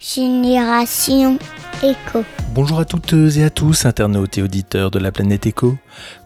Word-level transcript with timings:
Génération 0.00 1.40
Éco. 1.82 2.24
Bonjour 2.54 2.78
à 2.78 2.84
toutes 2.84 3.12
et 3.12 3.42
à 3.42 3.50
tous, 3.50 3.84
internautes 3.84 4.38
et 4.38 4.42
auditeurs 4.42 4.92
de 4.92 5.00
la 5.00 5.10
planète 5.10 5.46
Éco. 5.46 5.76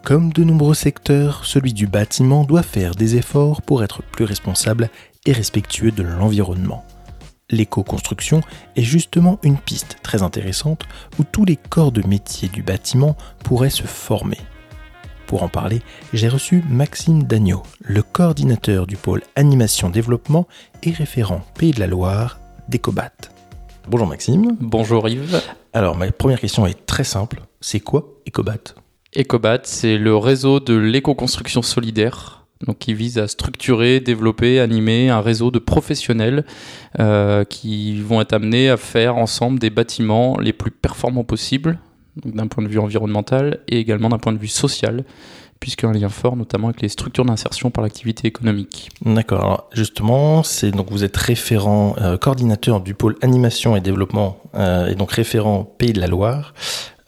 Comme 0.04 0.30
de 0.30 0.44
nombreux 0.44 0.74
secteurs, 0.74 1.46
celui 1.46 1.72
du 1.72 1.86
bâtiment 1.86 2.44
doit 2.44 2.62
faire 2.62 2.94
des 2.94 3.16
efforts 3.16 3.62
pour 3.62 3.82
être 3.82 4.02
plus 4.02 4.26
responsable 4.26 4.90
et 5.24 5.32
respectueux 5.32 5.90
de 5.90 6.02
l'environnement. 6.02 6.84
L'éco-construction 7.48 8.42
est 8.76 8.82
justement 8.82 9.38
une 9.42 9.56
piste 9.56 9.96
très 10.02 10.22
intéressante 10.22 10.84
où 11.18 11.24
tous 11.24 11.46
les 11.46 11.56
corps 11.56 11.92
de 11.92 12.06
métier 12.06 12.48
du 12.48 12.62
bâtiment 12.62 13.16
pourraient 13.42 13.70
se 13.70 13.84
former. 13.84 14.38
Pour 15.26 15.42
en 15.44 15.48
parler, 15.48 15.80
j'ai 16.12 16.28
reçu 16.28 16.62
Maxime 16.68 17.22
Dagneau, 17.22 17.62
le 17.80 18.02
coordinateur 18.02 18.86
du 18.86 18.96
pôle 18.96 19.22
animation 19.34 19.88
développement 19.88 20.46
et 20.82 20.90
référent 20.90 21.40
Pays 21.56 21.70
de 21.70 21.80
la 21.80 21.86
Loire 21.86 22.38
d'Ecobat. 22.68 23.12
Bonjour 23.88 24.06
Maxime. 24.06 24.56
Bonjour 24.60 25.08
Yves. 25.08 25.42
Alors 25.72 25.96
ma 25.96 26.10
première 26.12 26.40
question 26.40 26.66
est 26.66 26.86
très 26.86 27.04
simple. 27.04 27.42
C'est 27.60 27.80
quoi 27.80 28.20
Ecobat? 28.28 28.74
Ecobat, 29.16 29.60
c'est 29.64 29.98
le 29.98 30.16
réseau 30.16 30.60
de 30.60 30.74
l'éco-construction 30.74 31.62
solidaire. 31.62 32.46
Donc, 32.64 32.78
qui 32.78 32.94
vise 32.94 33.18
à 33.18 33.26
structurer, 33.26 33.98
développer, 33.98 34.60
animer 34.60 35.08
un 35.08 35.20
réseau 35.20 35.50
de 35.50 35.58
professionnels 35.58 36.44
euh, 37.00 37.42
qui 37.42 38.00
vont 38.00 38.20
être 38.20 38.34
amenés 38.34 38.70
à 38.70 38.76
faire 38.76 39.16
ensemble 39.16 39.58
des 39.58 39.68
bâtiments 39.68 40.38
les 40.38 40.52
plus 40.52 40.70
performants 40.70 41.24
possibles, 41.24 41.80
d'un 42.24 42.46
point 42.46 42.62
de 42.62 42.68
vue 42.68 42.78
environnemental 42.78 43.58
et 43.66 43.80
également 43.80 44.10
d'un 44.10 44.18
point 44.18 44.32
de 44.32 44.38
vue 44.38 44.46
social, 44.46 45.04
puisqu'il 45.62 45.84
y 45.84 45.86
a 45.86 45.90
un 45.90 45.94
lien 45.94 46.08
fort 46.08 46.34
notamment 46.34 46.68
avec 46.68 46.82
les 46.82 46.88
structures 46.88 47.24
d'insertion 47.24 47.70
par 47.70 47.84
l'activité 47.84 48.26
économique. 48.26 48.90
D'accord. 49.06 49.40
Alors, 49.40 49.70
justement, 49.72 50.42
c'est 50.42 50.72
donc 50.72 50.90
vous 50.90 51.04
êtes 51.04 51.16
référent 51.16 51.94
euh, 52.00 52.18
coordinateur 52.18 52.80
du 52.80 52.94
pôle 52.94 53.14
animation 53.22 53.76
et 53.76 53.80
développement 53.80 54.38
euh, 54.56 54.88
et 54.88 54.96
donc 54.96 55.12
référent 55.12 55.62
Pays 55.62 55.92
de 55.92 56.00
la 56.00 56.08
Loire. 56.08 56.52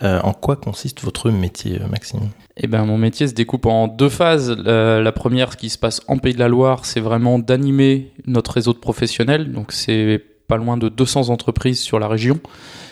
Euh, 0.03 0.21
en 0.23 0.33
quoi 0.35 0.55
consiste 0.55 1.03
votre 1.03 1.31
métier, 1.31 1.81
Maxime? 1.91 2.20
Eh 2.56 2.69
ben, 2.69 2.84
mon 2.84 2.97
métier 2.97 3.27
se 3.27 3.34
découpe 3.34 3.67
en 3.67 3.89
deux 3.89 4.09
phases. 4.09 4.51
La, 4.51 5.00
la 5.00 5.12
première, 5.12 5.53
ce 5.53 5.56
qui 5.56 5.69
se 5.69 5.78
passe 5.78 6.00
en 6.06 6.19
Pays 6.19 6.34
de 6.34 6.39
la 6.39 6.48
Loire, 6.48 6.84
c'est 6.84 7.00
vraiment 7.00 7.41
d'animer 7.41 8.12
notre 8.27 8.53
réseau 8.53 8.73
de 8.73 8.78
professionnels. 8.78 9.50
Donc, 9.50 9.73
c'est 9.73 10.23
pas 10.47 10.56
loin 10.59 10.77
de 10.77 10.89
200 10.89 11.31
entreprises 11.31 11.81
sur 11.81 11.98
la 11.98 12.06
région, 12.06 12.39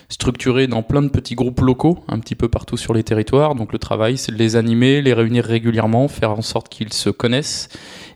structurées 0.09 0.67
dans 0.67 0.83
plein 0.83 1.03
de 1.03 1.09
petits 1.09 1.35
groupes 1.35 1.61
locaux, 1.61 2.05
un 2.09 2.19
petit 2.19 2.35
peu 2.35 2.49
partout 2.49 2.77
sur 2.77 2.95
les 2.95 3.03
territoires. 3.03 3.55
Donc, 3.55 3.73
le 3.73 3.79
travail, 3.79 4.19
c'est 4.19 4.33
de 4.33 4.37
les 4.37 4.57
animer, 4.57 5.03
les 5.03 5.13
réunir 5.13 5.45
régulièrement, 5.45 6.09
faire 6.09 6.31
en 6.31 6.43
sorte 6.43 6.69
qu'ils 6.69 6.93
se 6.93 7.11
connaissent, 7.11 7.69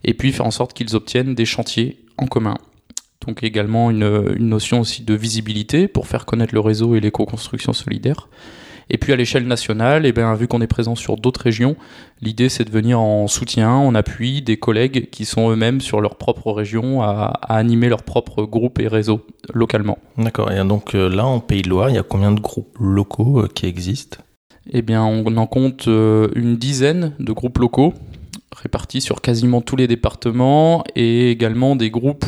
et 0.04 0.14
puis 0.14 0.32
faire 0.32 0.46
en 0.46 0.50
sorte 0.50 0.72
qu'ils 0.72 0.96
obtiennent 0.96 1.34
des 1.34 1.44
chantiers 1.44 2.04
en 2.18 2.26
commun. 2.26 2.56
Donc, 3.26 3.42
également 3.42 3.90
une, 3.90 4.34
une 4.36 4.48
notion 4.48 4.80
aussi 4.80 5.02
de 5.02 5.14
visibilité 5.14 5.88
pour 5.88 6.06
faire 6.06 6.26
connaître 6.26 6.54
le 6.54 6.60
réseau 6.60 6.94
et 6.94 7.00
l'éco-construction 7.00 7.72
solidaire. 7.72 8.28
Et 8.88 8.98
puis 8.98 9.12
à 9.12 9.16
l'échelle 9.16 9.46
nationale, 9.46 10.06
et 10.06 10.12
bien, 10.12 10.32
vu 10.34 10.46
qu'on 10.46 10.60
est 10.60 10.68
présent 10.68 10.94
sur 10.94 11.16
d'autres 11.16 11.40
régions, 11.40 11.74
l'idée 12.22 12.48
c'est 12.48 12.64
de 12.64 12.70
venir 12.70 13.00
en 13.00 13.26
soutien, 13.26 13.70
en 13.70 13.94
appui 13.96 14.42
des 14.42 14.58
collègues 14.58 15.10
qui 15.10 15.24
sont 15.24 15.50
eux-mêmes 15.50 15.80
sur 15.80 16.00
leur 16.00 16.16
propre 16.16 16.52
région 16.52 17.02
à, 17.02 17.32
à 17.42 17.56
animer 17.56 17.88
leur 17.88 18.04
propre 18.04 18.44
groupe 18.44 18.78
et 18.78 18.86
réseau 18.86 19.26
localement. 19.52 19.98
D'accord. 20.18 20.52
Et 20.52 20.64
donc 20.64 20.94
euh, 20.94 21.08
là, 21.08 21.26
en 21.26 21.40
Pays 21.40 21.62
de 21.62 21.68
Loire, 21.68 21.90
il 21.90 21.96
y 21.96 21.98
a 21.98 22.04
combien 22.04 22.30
de 22.30 22.40
groupes 22.40 22.76
locaux 22.78 23.40
euh, 23.40 23.48
qui 23.52 23.66
existent? 23.66 24.18
Eh 24.70 24.82
bien, 24.82 25.04
on 25.04 25.36
en 25.36 25.46
compte 25.46 25.88
euh, 25.88 26.28
une 26.36 26.56
dizaine 26.56 27.14
de 27.18 27.32
groupes 27.32 27.58
locaux 27.58 27.92
répartis 28.54 29.00
sur 29.00 29.20
quasiment 29.20 29.60
tous 29.60 29.76
les 29.76 29.86
départements 29.86 30.84
et 30.94 31.30
également 31.30 31.76
des 31.76 31.90
groupes 31.90 32.24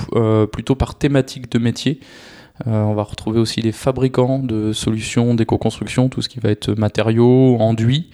plutôt 0.53 0.75
par 0.75 0.99
thématique 0.99 1.51
de 1.51 1.59
métier. 1.59 2.01
Euh, 2.67 2.83
on 2.83 2.95
va 2.95 3.03
retrouver 3.03 3.39
aussi 3.39 3.61
des 3.61 3.73
fabricants 3.73 4.39
de 4.39 4.73
solutions 4.73 5.35
d'éco-construction, 5.35 6.09
tout 6.09 6.23
ce 6.23 6.29
qui 6.29 6.41
va 6.41 6.51
être 6.51 6.73
matériaux, 6.73 7.57
enduits. 7.61 8.11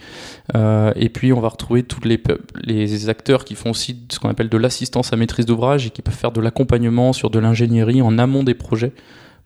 Euh, 0.55 0.91
et 0.95 1.09
puis 1.09 1.33
on 1.33 1.41
va 1.41 1.49
retrouver 1.49 1.83
tous 1.83 2.03
les, 2.05 2.21
les 2.63 3.09
acteurs 3.09 3.45
qui 3.45 3.55
font 3.55 3.71
aussi 3.71 4.05
ce 4.11 4.19
qu'on 4.19 4.29
appelle 4.29 4.49
de 4.49 4.57
l'assistance 4.57 5.13
à 5.13 5.15
maîtrise 5.15 5.45
d'ouvrage 5.45 5.87
et 5.87 5.89
qui 5.89 6.01
peuvent 6.01 6.13
faire 6.13 6.31
de 6.31 6.41
l'accompagnement 6.41 7.13
sur 7.13 7.29
de 7.29 7.39
l'ingénierie 7.39 8.01
en 8.01 8.17
amont 8.17 8.43
des 8.43 8.53
projets 8.53 8.93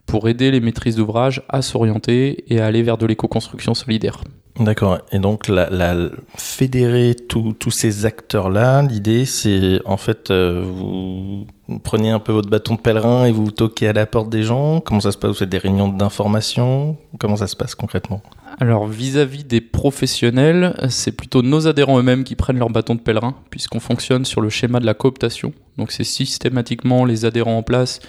pour 0.06 0.28
aider 0.28 0.52
les 0.52 0.60
maîtrises 0.60 0.96
d'ouvrage 0.96 1.44
à 1.50 1.62
s'orienter 1.62 2.44
et 2.54 2.60
à 2.60 2.66
aller 2.66 2.82
vers 2.82 2.98
de 2.98 3.06
l'éco-construction 3.06 3.74
solidaire. 3.76 4.24
D'accord. 4.60 5.00
Et 5.14 5.20
donc, 5.20 5.48
la, 5.48 5.70
la 5.70 5.96
fédérer 6.36 7.16
tous 7.16 7.72
ces 7.72 8.06
acteurs-là, 8.06 8.82
l'idée, 8.82 9.24
c'est 9.26 9.80
en 9.86 9.96
fait, 9.96 10.32
euh, 10.32 10.62
vous 10.66 11.48
prenez 11.82 12.10
un 12.10 12.20
peu 12.20 12.34
votre 12.34 12.50
bâton 12.50 12.76
de 12.76 12.80
pèlerin 12.82 13.26
et 13.26 13.32
vous 13.32 13.52
toquez 13.52 13.88
à 13.88 13.94
la 13.94 14.06
porte 14.06 14.30
des 14.30 14.44
gens. 14.44 14.82
Comment 14.82 15.00
ça 15.00 15.14
se 15.14 15.18
passe? 15.18 15.32
Vous 15.32 15.38
faites 15.38 15.50
des 15.50 15.60
réunions 15.60 15.88
d'information? 15.88 16.98
Comment 17.20 17.38
ça 17.38 17.48
se 17.48 17.56
passe 17.56 17.74
concrètement? 17.74 18.22
Alors, 18.60 18.86
vis-à-vis 18.86 19.46
des 19.46 19.62
professionnels, 19.62 20.76
c'est 20.90 21.14
plutôt 21.14 21.42
nos 21.42 21.68
adhérents 21.68 21.98
eux-mêmes 21.98 22.26
qui 22.26 22.36
prennent 22.36 22.60
leur 22.60 22.70
bâton 22.70 22.96
de 22.96 23.00
pèlerin, 23.00 23.36
puisqu'on 23.52 23.80
fonctionne 23.80 24.26
sur 24.26 24.42
le 24.42 24.50
schéma 24.50 24.82
de 24.82 24.86
la 24.86 24.94
cooptation. 24.94 25.54
Donc, 25.78 25.94
c'est 25.94 26.04
systématiquement 26.04 27.06
les 27.06 27.24
adhérents 27.24 27.58
en 27.60 27.64
place 27.64 28.02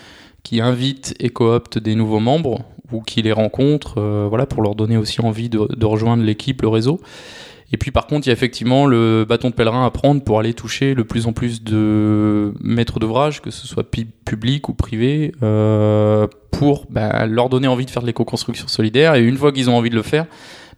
qui 0.43 0.61
invitent 0.61 1.15
et 1.21 1.29
cooptent 1.29 1.79
des 1.79 1.95
nouveaux 1.95 2.19
membres 2.19 2.65
ou 2.93 3.01
qui 3.01 3.23
les 3.23 3.33
rencontrent, 3.33 3.99
euh, 3.99 4.27
voilà, 4.29 4.47
pour 4.47 4.63
leur 4.63 4.75
donner 4.75 4.97
aussi 4.97 5.21
envie 5.21 5.49
de, 5.49 5.85
rejoindre 5.85 6.23
l'équipe, 6.23 6.63
le 6.63 6.69
réseau. 6.69 7.01
Et 7.73 7.77
puis 7.77 7.93
par 7.93 8.07
contre, 8.09 8.27
il 8.27 8.31
y 8.31 8.33
a 8.33 8.33
effectivement 8.33 8.87
le 8.87 9.25
bâton 9.29 9.49
de 9.49 9.55
pèlerin 9.55 9.87
à 9.87 9.91
prendre 9.91 10.25
pour 10.25 10.41
aller 10.41 10.55
toucher 10.55 10.95
le 10.95 11.05
plus 11.05 11.29
en 11.29 11.33
plus 11.33 11.63
de 11.63 12.53
maîtres 12.61 12.99
d'ouvrage, 12.99 13.41
que 13.41 13.51
ce 13.51 13.69
soit 13.69 13.89
public 14.25 14.69
ou 14.69 14.75
privé, 14.75 15.33
euh, 15.43 16.27
pour 16.51 16.87
bah, 16.91 17.27
leur 17.27 17.49
donner 17.49 17.69
envie 17.69 17.87
de 17.87 17.91
faire 17.91 18.03
de 18.03 18.09
l'éco-construction 18.09 18.67
solidaire. 18.67 19.15
Et 19.15 19.23
une 19.23 19.37
fois 19.37 19.53
qu'ils 19.53 19.71
ont 19.71 19.77
envie 19.77 19.91
de 19.91 19.95
le 19.95 20.03
faire, 20.03 20.27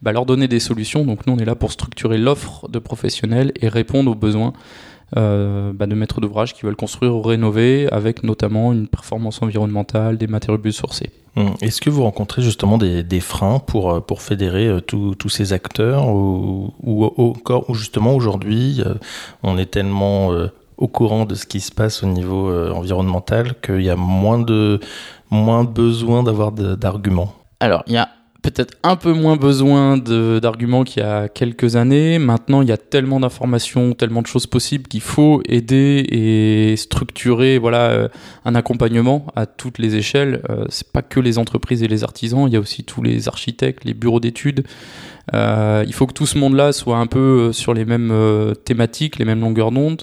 bah, 0.02 0.12
leur 0.12 0.26
donner 0.26 0.48
des 0.48 0.60
solutions. 0.60 1.06
Donc 1.06 1.26
nous, 1.26 1.32
on 1.32 1.38
est 1.38 1.46
là 1.46 1.54
pour 1.54 1.72
structurer 1.72 2.18
l'offre 2.18 2.68
de 2.68 2.78
professionnels 2.78 3.52
et 3.60 3.68
répondre 3.68 4.10
aux 4.10 4.16
besoins 4.16 4.52
euh, 5.16 5.72
bah, 5.74 5.86
de 5.86 5.94
maîtres 5.94 6.20
d'ouvrage 6.20 6.54
qui 6.54 6.62
veulent 6.62 6.76
construire 6.76 7.14
ou 7.14 7.22
rénover, 7.22 7.88
avec 7.92 8.22
notamment 8.22 8.72
une 8.72 8.88
performance 8.88 9.42
environnementale, 9.42 10.18
des 10.18 10.26
matériaux 10.26 10.58
biosourcés. 10.58 11.10
Hum, 11.36 11.54
Est-ce 11.62 11.80
que 11.80 11.88
vous 11.88 12.02
rencontrez 12.02 12.42
justement 12.42 12.76
des, 12.76 13.20
freins 13.20 13.58
pour, 13.58 13.90
euh, 13.90 14.00
pour 14.00 14.20
fédérer 14.20 14.66
euh, 14.66 14.80
tous 14.80 15.28
ces 15.30 15.54
acteurs 15.54 16.08
ou, 16.08 16.74
ou, 16.82 17.04
encore 17.04 17.70
ou 17.70 17.74
justement 17.74 18.14
aujourd'hui 18.14 18.82
euh, 18.84 18.94
on 19.42 19.56
est 19.56 19.70
tellement 19.70 20.30
au 20.76 20.88
courant 20.88 21.24
de 21.24 21.34
ce 21.34 21.46
qui 21.46 21.60
se 21.60 21.72
passe 21.72 22.02
au 22.02 22.06
niveau 22.06 22.52
environnemental 22.72 23.54
qu'il 23.60 23.82
y 23.82 23.90
a 23.90 23.96
moins 23.96 24.38
de 24.38 24.80
moins 25.30 25.64
besoin 25.64 26.22
d'avoir 26.22 26.52
d'arguments? 26.52 27.32
Alors, 27.60 27.82
il 27.86 27.94
y 27.94 27.96
a 27.96 28.08
peut-être 28.42 28.74
un 28.82 28.96
peu 28.96 29.12
moins 29.12 29.36
besoin 29.36 29.96
d'arguments 29.96 30.82
qu'il 30.82 31.02
y 31.02 31.06
a 31.06 31.28
quelques 31.28 31.76
années. 31.76 32.18
Maintenant, 32.18 32.60
il 32.60 32.68
y 32.68 32.72
a 32.72 32.76
tellement 32.76 33.20
d'informations, 33.20 33.94
tellement 33.94 34.20
de 34.20 34.26
choses 34.26 34.46
possibles 34.46 34.88
qu'il 34.88 35.00
faut 35.00 35.42
aider 35.48 36.04
et 36.10 36.76
structurer 36.76 37.58
voilà, 37.58 37.90
euh, 37.90 38.08
un 38.44 38.54
accompagnement 38.56 39.26
à 39.36 39.46
toutes 39.46 39.78
les 39.78 39.94
échelles. 39.94 40.42
Euh, 40.50 40.64
c'est 40.68 40.90
pas 40.90 41.02
que 41.02 41.20
les 41.20 41.38
entreprises 41.38 41.82
et 41.84 41.88
les 41.88 42.02
artisans, 42.02 42.46
il 42.48 42.52
y 42.52 42.56
a 42.56 42.60
aussi 42.60 42.82
tous 42.82 43.02
les 43.02 43.28
architectes, 43.28 43.84
les 43.84 43.94
bureaux 43.94 44.20
d'études. 44.20 44.64
Euh, 45.34 45.84
il 45.86 45.94
faut 45.94 46.08
que 46.08 46.12
tout 46.12 46.26
ce 46.26 46.36
monde-là 46.36 46.72
soit 46.72 46.96
un 46.96 47.06
peu 47.06 47.52
sur 47.52 47.74
les 47.74 47.84
mêmes 47.84 48.12
thématiques, 48.64 49.18
les 49.18 49.24
mêmes 49.24 49.40
longueurs 49.40 49.70
d'onde 49.70 50.02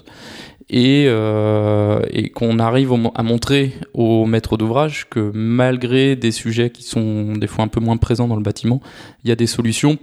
et, 0.70 1.06
euh, 1.08 2.02
et 2.12 2.30
qu'on 2.30 2.60
arrive 2.60 2.94
à 3.16 3.24
montrer 3.24 3.74
aux 3.94 4.26
maîtres 4.26 4.58
d'ouvrage 4.58 5.08
que 5.10 5.32
malgré 5.34 6.16
des 6.16 6.32
sujets 6.32 6.70
qui 6.70 6.84
sont 6.84 7.34
des 7.34 7.48
fois 7.48 7.64
un 7.64 7.68
peu 7.68 7.80
moins 7.80 7.98
présents 7.98 8.28
dans 8.28 8.36
le 8.36 8.44
bâtiment, 8.44 8.82
il 9.24 9.30
y 9.30 9.32
a 9.32 9.36
des 9.36 9.48
solutions 9.48 9.98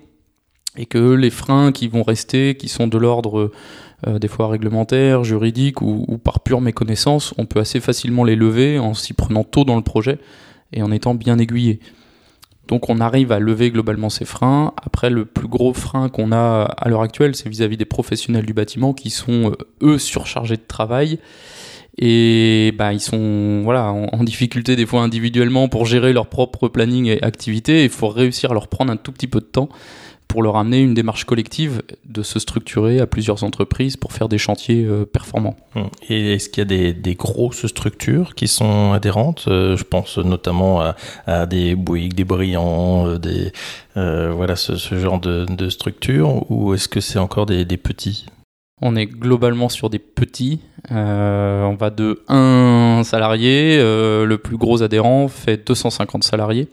et 0.76 0.87
que 0.87 1.12
les 1.12 1.31
freins 1.31 1.72
qui 1.72 1.88
vont 1.88 2.03
rester, 2.03 2.56
qui 2.56 2.69
sont 2.69 2.87
de 2.87 2.99
l'ordre 2.99 3.53
euh, 4.06 4.19
des 4.19 4.28
fois 4.28 4.49
réglementaire, 4.49 5.25
juridique 5.25 5.81
ou, 5.81 6.05
ou 6.09 6.19
par 6.19 6.41
pure 6.41 6.60
méconnaissance, 6.60 7.32
on 7.38 7.47
peut 7.47 7.60
assez 7.60 7.81
facilement 7.81 8.25
les 8.25 8.37
lever 8.37 8.78
en 8.78 8.93
s'y 8.93 9.15
prenant 9.15 9.44
tôt 9.44 9.65
dans 9.65 9.76
le 9.76 9.82
projet 9.82 10.19
et 10.72 10.82
en 10.82 10.91
étant 10.91 11.15
bien 11.15 11.38
aiguillé. 11.38 11.81
Donc 12.69 12.89
on 12.89 13.01
arrive 13.01 13.33
à 13.33 13.39
lever 13.39 13.71
globalement 13.71 14.11
ces 14.11 14.25
freins. 14.25 14.73
Après, 14.85 15.11
le 15.11 15.25
plus 15.25 15.49
gros 15.49 15.73
frein 15.73 16.09
qu'on 16.09 16.33
a 16.33 16.63
à 16.65 16.89
l'heure 16.89 17.03
actuelle, 17.03 17.35
c'est 17.35 17.49
vis-à-vis 17.49 17.77
des 17.77 17.85
professionnels 17.85 18.47
du 18.47 18.53
bâtiment 18.53 18.93
qui 18.93 19.11
sont, 19.11 19.53
euh, 19.53 19.57
eux, 19.83 19.99
surchargés 19.99 20.57
de 20.57 20.67
travail. 20.67 21.19
Et 21.99 22.75
bah, 22.77 22.93
ils 22.93 23.01
sont 23.01 23.63
voilà, 23.65 23.91
en, 23.91 24.09
en 24.13 24.25
difficulté 24.25 24.77
des 24.77 24.85
fois 24.85 25.01
individuellement 25.03 25.69
pour 25.69 25.87
gérer 25.87 26.13
leur 26.13 26.27
propre 26.27 26.69
planning 26.69 27.07
et 27.07 27.23
activité. 27.23 27.85
Il 27.85 27.91
faut 27.91 28.09
réussir 28.09 28.51
à 28.51 28.55
leur 28.55 28.69
prendre 28.69 28.93
un 28.93 28.97
tout 28.97 29.13
petit 29.13 29.29
peu 29.29 29.41
de 29.41 29.47
temps 29.47 29.69
pour 30.28 30.43
leur 30.43 30.56
amener 30.56 30.81
une 30.81 30.94
démarche 30.94 31.25
collective 31.25 31.82
de 32.05 32.23
se 32.23 32.38
structurer 32.38 33.00
à 33.00 33.06
plusieurs 33.06 33.44
entreprises 33.44 33.96
pour 33.96 34.12
faire 34.12 34.28
des 34.28 34.38
chantiers 34.38 34.84
euh, 34.84 35.05
performants. 35.05 35.56
Hum. 35.75 35.88
Et 36.08 36.34
est-ce 36.34 36.49
qu'il 36.49 36.61
y 36.61 36.62
a 36.62 36.64
des, 36.67 36.93
des 36.93 37.14
grosses 37.14 37.67
structures 37.67 38.34
qui 38.34 38.49
sont 38.49 38.93
adhérentes 38.93 39.44
Euh, 39.49 39.76
Je 39.76 39.84
pense 39.84 40.19
notamment 40.19 40.81
à, 40.81 40.96
à 41.26 41.46
des 41.46 41.75
Bouygues, 41.75 42.14
des 42.14 42.25
Brillants, 42.25 43.06
euh, 43.06 43.19
des 43.19 43.52
euh, 43.96 44.32
voilà 44.34 44.56
ce, 44.56 44.76
ce 44.76 44.99
genre 44.99 45.20
de, 45.20 45.46
de 45.49 45.69
structures, 45.70 46.50
ou 46.50 46.75
est-ce 46.75 46.88
que 46.88 47.00
c'est 47.00 47.19
encore 47.19 47.46
des, 47.46 47.64
des 47.64 47.76
petits? 47.79 48.26
On 48.82 48.94
est 48.94 49.06
globalement 49.06 49.70
sur 49.70 49.88
des 49.88 49.99
petits. 49.99 50.61
Euh, 50.93 51.62
on 51.62 51.76
va 51.76 51.88
de 51.88 52.22
1 52.29 53.02
salarié. 53.05 53.79
Euh, 53.81 54.26
le 54.26 54.37
plus 54.37 54.58
gros 54.58 54.82
adhérent 54.82 55.29
fait 55.29 55.67
250 55.67 56.22
salariés. 56.25 56.69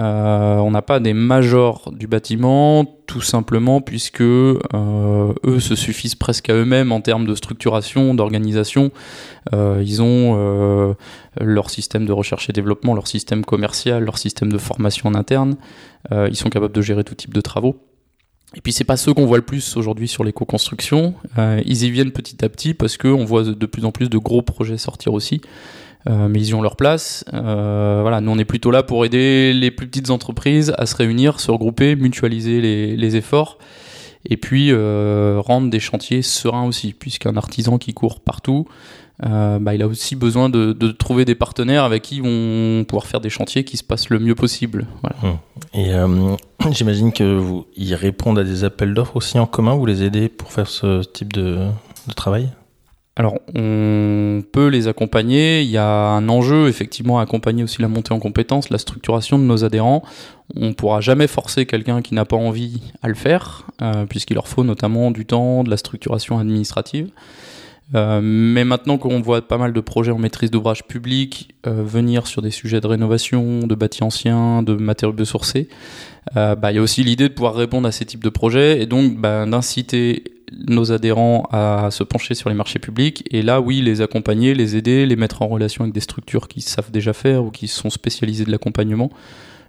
Euh, 0.00 0.56
on 0.56 0.72
n'a 0.72 0.82
pas 0.82 0.98
des 0.98 1.14
majors 1.14 1.92
du 1.92 2.06
bâtiment, 2.06 2.84
tout 3.06 3.20
simplement 3.20 3.80
puisque 3.80 4.22
eux 4.22 5.60
se 5.60 5.74
suffisent 5.76 6.16
presque 6.16 6.50
à 6.50 6.54
eux-mêmes 6.54 6.90
en 6.90 7.00
termes 7.00 7.26
de 7.26 7.34
structuration, 7.34 8.14
d'organisation. 8.14 8.90
ils 9.52 10.02
ont 10.02 10.96
leur 11.40 11.70
système 11.70 12.06
de 12.06 12.12
recherche 12.12 12.50
et 12.50 12.52
développement, 12.52 12.94
leur 12.94 13.06
système 13.06 13.44
commercial, 13.44 14.04
leur 14.04 14.18
système 14.18 14.50
de 14.50 14.58
formation 14.58 15.10
en 15.10 15.14
interne. 15.14 15.56
ils 16.12 16.36
sont 16.36 16.50
capables 16.50 16.74
de 16.74 16.82
gérer 16.82 17.04
tout 17.04 17.14
type 17.14 17.34
de 17.34 17.40
travaux. 17.40 17.76
Et 18.56 18.60
puis 18.60 18.72
c'est 18.72 18.84
pas 18.84 18.96
ceux 18.96 19.12
qu'on 19.12 19.26
voit 19.26 19.36
le 19.36 19.44
plus 19.44 19.76
aujourd'hui 19.76 20.08
sur 20.08 20.24
l'éco-construction. 20.24 21.14
Euh, 21.38 21.60
ils 21.66 21.84
y 21.84 21.90
viennent 21.90 22.12
petit 22.12 22.44
à 22.44 22.48
petit 22.48 22.74
parce 22.74 22.96
qu'on 22.96 23.24
voit 23.24 23.42
de 23.42 23.66
plus 23.66 23.84
en 23.84 23.90
plus 23.90 24.08
de 24.08 24.18
gros 24.18 24.42
projets 24.42 24.78
sortir 24.78 25.12
aussi. 25.12 25.40
Euh, 26.08 26.28
mais 26.28 26.38
ils 26.40 26.48
y 26.48 26.54
ont 26.54 26.62
leur 26.62 26.76
place. 26.76 27.24
Euh, 27.32 28.00
voilà, 28.02 28.20
nous 28.20 28.30
on 28.30 28.38
est 28.38 28.44
plutôt 28.44 28.70
là 28.70 28.82
pour 28.82 29.04
aider 29.04 29.52
les 29.54 29.70
plus 29.70 29.86
petites 29.86 30.10
entreprises 30.10 30.74
à 30.76 30.86
se 30.86 30.96
réunir, 30.96 31.40
se 31.40 31.50
regrouper, 31.50 31.96
mutualiser 31.96 32.60
les, 32.60 33.16
efforts 33.16 33.58
et 34.26 34.36
puis 34.36 34.72
rendre 34.72 35.70
des 35.70 35.80
chantiers 35.80 36.22
sereins 36.22 36.64
aussi, 36.64 36.92
puisqu'un 36.92 37.36
artisan 37.36 37.78
qui 37.78 37.94
court 37.94 38.20
partout, 38.20 38.66
euh, 39.22 39.58
bah, 39.60 39.74
il 39.74 39.82
a 39.82 39.86
aussi 39.86 40.16
besoin 40.16 40.48
de, 40.48 40.72
trouver 40.90 41.24
des 41.24 41.34
partenaires 41.34 41.84
avec 41.84 42.02
qui 42.02 42.20
vont 42.20 42.84
pouvoir 42.84 43.06
faire 43.06 43.20
des 43.20 43.30
chantiers 43.30 43.64
qui 43.64 43.76
se 43.76 43.84
passent 43.84 44.10
le 44.10 44.18
mieux 44.18 44.34
possible. 44.34 44.86
Hum. 45.22 45.38
Et 45.72 45.94
euh, 45.94 46.36
j'imagine 46.70 47.12
que 47.12 47.36
vous, 47.36 47.66
ils 47.76 47.94
répondent 47.94 48.38
à 48.38 48.44
des 48.44 48.64
appels 48.64 48.94
d'offres 48.94 49.16
aussi 49.16 49.38
en 49.38 49.46
commun, 49.46 49.74
vous 49.74 49.86
les 49.86 50.02
aidez 50.02 50.28
pour 50.28 50.52
faire 50.52 50.68
ce 50.68 51.02
type 51.04 51.32
de, 51.32 51.68
travail? 52.16 52.48
Alors, 53.16 53.38
on 53.54 54.42
peut 54.52 54.66
les 54.66 54.88
accompagner. 54.88 55.62
Il 55.62 55.70
y 55.70 55.76
a 55.76 55.86
un 55.86 56.28
enjeu, 56.28 56.66
effectivement, 56.66 57.20
à 57.20 57.22
accompagner 57.22 57.62
aussi 57.62 57.80
la 57.80 57.86
montée 57.86 58.12
en 58.12 58.18
compétences, 58.18 58.70
la 58.70 58.78
structuration 58.78 59.38
de 59.38 59.44
nos 59.44 59.64
adhérents. 59.64 60.02
On 60.56 60.68
ne 60.68 60.72
pourra 60.72 61.00
jamais 61.00 61.28
forcer 61.28 61.64
quelqu'un 61.64 62.02
qui 62.02 62.14
n'a 62.14 62.24
pas 62.24 62.36
envie 62.36 62.80
à 63.02 63.08
le 63.08 63.14
faire, 63.14 63.68
euh, 63.82 64.04
puisqu'il 64.06 64.34
leur 64.34 64.48
faut 64.48 64.64
notamment 64.64 65.12
du 65.12 65.26
temps, 65.26 65.62
de 65.62 65.70
la 65.70 65.76
structuration 65.76 66.38
administrative. 66.38 67.10
Euh, 67.94 68.20
mais 68.22 68.64
maintenant 68.64 68.96
qu'on 68.96 69.20
voit 69.20 69.46
pas 69.46 69.58
mal 69.58 69.72
de 69.72 69.80
projets 69.80 70.10
en 70.10 70.18
maîtrise 70.18 70.50
d'ouvrage 70.50 70.84
public 70.84 71.54
euh, 71.66 71.82
venir 71.84 72.26
sur 72.26 72.40
des 72.40 72.50
sujets 72.50 72.80
de 72.80 72.86
rénovation, 72.86 73.66
de 73.66 73.74
bâtis 73.74 74.02
anciens, 74.02 74.62
de 74.62 74.74
matériaux 74.74 75.12
biosourcés, 75.12 75.68
euh, 76.36 76.54
bah, 76.54 76.72
il 76.72 76.76
y 76.76 76.78
a 76.78 76.82
aussi 76.82 77.04
l'idée 77.04 77.28
de 77.28 77.34
pouvoir 77.34 77.54
répondre 77.54 77.86
à 77.86 77.92
ces 77.92 78.06
types 78.06 78.24
de 78.24 78.30
projets 78.30 78.80
et 78.80 78.86
donc 78.86 79.18
bah, 79.18 79.44
d'inciter 79.44 80.24
nos 80.66 80.92
adhérents 80.92 81.48
à 81.50 81.90
se 81.90 82.02
pencher 82.02 82.34
sur 82.34 82.48
les 82.48 82.54
marchés 82.54 82.78
publics 82.78 83.24
et 83.30 83.42
là 83.42 83.60
oui 83.60 83.80
les 83.80 84.00
accompagner, 84.00 84.54
les 84.54 84.76
aider, 84.76 85.06
les 85.06 85.16
mettre 85.16 85.42
en 85.42 85.48
relation 85.48 85.82
avec 85.84 85.94
des 85.94 86.00
structures 86.00 86.48
qui 86.48 86.60
savent 86.60 86.90
déjà 86.90 87.12
faire 87.12 87.44
ou 87.44 87.50
qui 87.50 87.68
sont 87.68 87.90
spécialisées 87.90 88.44
de 88.44 88.50
l'accompagnement 88.50 89.10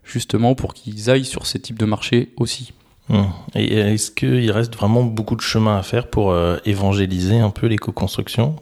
justement 0.04 0.56
pour 0.56 0.74
qu'ils 0.74 1.10
aillent 1.10 1.26
sur 1.26 1.46
ces 1.46 1.60
types 1.60 1.80
de 1.80 1.86
marchés 1.86 2.30
aussi. 2.38 2.74
Hum. 3.10 3.28
Et 3.54 3.78
est-ce 3.78 4.12
qu'il 4.12 4.50
reste 4.52 4.76
vraiment 4.76 5.04
beaucoup 5.04 5.36
de 5.36 5.42
chemin 5.42 5.78
à 5.78 5.84
faire 5.84 6.08
pour 6.08 6.32
euh, 6.32 6.58
évangéliser 6.66 7.40
un 7.40 7.52
peu 7.52 7.68
l'éco-construction? 7.68 8.56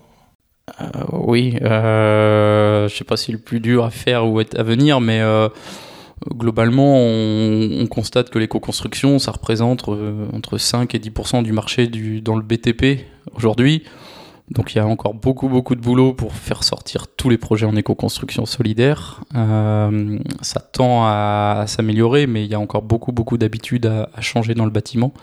Euh, 0.81 0.85
Oui, 1.11 1.57
euh, 1.61 2.87
je 2.87 2.93
ne 2.93 2.97
sais 2.97 3.03
pas 3.03 3.17
si 3.17 3.31
le 3.31 3.37
plus 3.37 3.59
dur 3.59 3.85
à 3.85 3.89
faire 3.89 4.27
ou 4.27 4.39
à 4.39 4.63
venir, 4.63 4.99
mais 4.99 5.21
globalement, 6.31 6.95
on, 6.97 7.87
constate 7.87 8.29
que 8.29 8.39
l'éco-construction, 8.39 9.19
ça 9.19 9.31
représente 9.31 9.87
entre 9.87 10.57
5 10.57 10.93
et 10.95 10.99
10% 10.99 11.43
du 11.43 11.51
marché 11.51 11.87
du, 11.87 12.21
dans 12.21 12.35
le 12.35 12.43
BTP 12.43 13.05
aujourd'hui. 13.35 13.83
Donc 14.49 14.73
il 14.73 14.77
y 14.77 14.81
a 14.81 14.85
encore 14.85 15.13
beaucoup 15.13 15.47
beaucoup 15.47 15.73
de 15.73 15.79
boulot 15.79 16.13
pour 16.13 16.33
faire 16.33 16.63
sortir 16.63 17.07
tous 17.07 17.29
les 17.29 17.37
projets 17.37 17.65
en 17.65 17.75
éco-construction 17.75 18.45
solidaire. 18.45 19.21
Euh, 19.35 20.19
ça 20.41 20.59
tend 20.59 21.05
à, 21.05 21.63
s'améliorer, 21.67 22.27
mais 22.27 22.43
il 22.43 22.51
y 22.51 22.53
a 22.53 22.59
encore 22.59 22.81
beaucoup 22.81 23.11
beaucoup 23.11 23.37
d'habitudes 23.37 23.85
à, 23.85 24.21
changer 24.21 24.53
dans 24.53 24.65
le 24.65 24.71
bâtiment. 24.71 25.13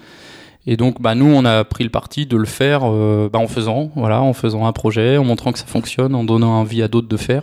Et 0.70 0.76
donc 0.76 1.02
bah, 1.02 1.16
nous 1.16 1.26
on 1.26 1.44
a 1.44 1.64
pris 1.64 1.82
le 1.82 1.90
parti 1.90 2.26
de 2.26 2.36
le 2.36 2.46
faire 2.46 2.82
euh, 2.84 3.28
bah, 3.30 3.40
en 3.40 3.48
faisant, 3.48 3.90
voilà, 3.96 4.22
en 4.22 4.32
faisant 4.32 4.66
un 4.66 4.72
projet, 4.72 5.16
en 5.16 5.24
montrant 5.24 5.50
que 5.50 5.58
ça 5.58 5.66
fonctionne, 5.66 6.14
en 6.14 6.22
donnant 6.22 6.60
envie 6.60 6.80
à 6.80 6.86
d'autres 6.86 7.08
de 7.08 7.16
faire, 7.16 7.42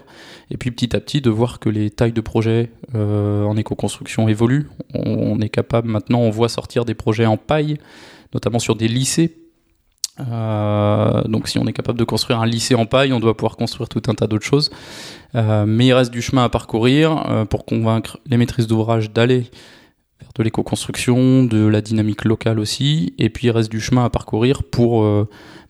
et 0.49 0.55
puis 0.55 0.71
petit 0.71 0.95
à 0.95 1.01
petit 1.01 1.19
de 1.19 1.29
voir 1.29 1.59
que 1.59 1.67
les 1.67 1.89
tailles 1.89 2.13
de 2.13 2.21
projets 2.21 2.71
euh, 2.95 3.43
en 3.43 3.57
éco-construction 3.57 4.29
évoluent. 4.29 4.69
On, 4.93 5.41
est 5.41 5.49
capable 5.49 5.89
maintenant, 5.89 6.19
on 6.19 6.29
voit 6.29 6.47
sortir 6.47 6.85
des 6.85 6.93
projets 6.93 7.25
en 7.25 7.35
paille, 7.35 7.79
notamment 8.33 8.59
sur 8.59 8.75
des 8.75 8.87
lycées 8.87 9.35
euh, 10.19 11.21
donc 11.25 11.47
si 11.47 11.59
on 11.59 11.67
est 11.67 11.73
capable 11.73 11.99
de 11.99 12.03
construire 12.03 12.39
un 12.39 12.47
lycée 12.47 12.73
en 12.73 12.87
paille, 12.87 13.13
on 13.13 13.19
doit 13.19 13.37
pouvoir 13.37 13.55
construire 13.55 13.87
tout 13.87 14.01
un 14.07 14.15
tas 14.15 14.25
d'autres 14.25 14.45
choses. 14.45 14.71
Mais 15.35 15.85
il 15.85 15.93
reste 15.93 16.11
du 16.11 16.23
chemin 16.23 16.45
à 16.45 16.49
parcourir 16.49 17.45
pour 17.51 17.65
convaincre 17.65 18.17
les 18.25 18.37
maîtrises 18.37 18.65
d'ouvrage 18.65 19.11
d'aller 19.11 19.51
de 20.37 20.43
l'éco-construction, 20.43 21.43
de 21.43 21.65
la 21.65 21.81
dynamique 21.81 22.25
locale 22.25 22.59
aussi. 22.59 23.13
Et 23.17 23.29
puis 23.29 23.47
il 23.47 23.51
reste 23.51 23.71
du 23.71 23.81
chemin 23.81 24.05
à 24.05 24.09
parcourir 24.09 24.63
pour 24.63 25.05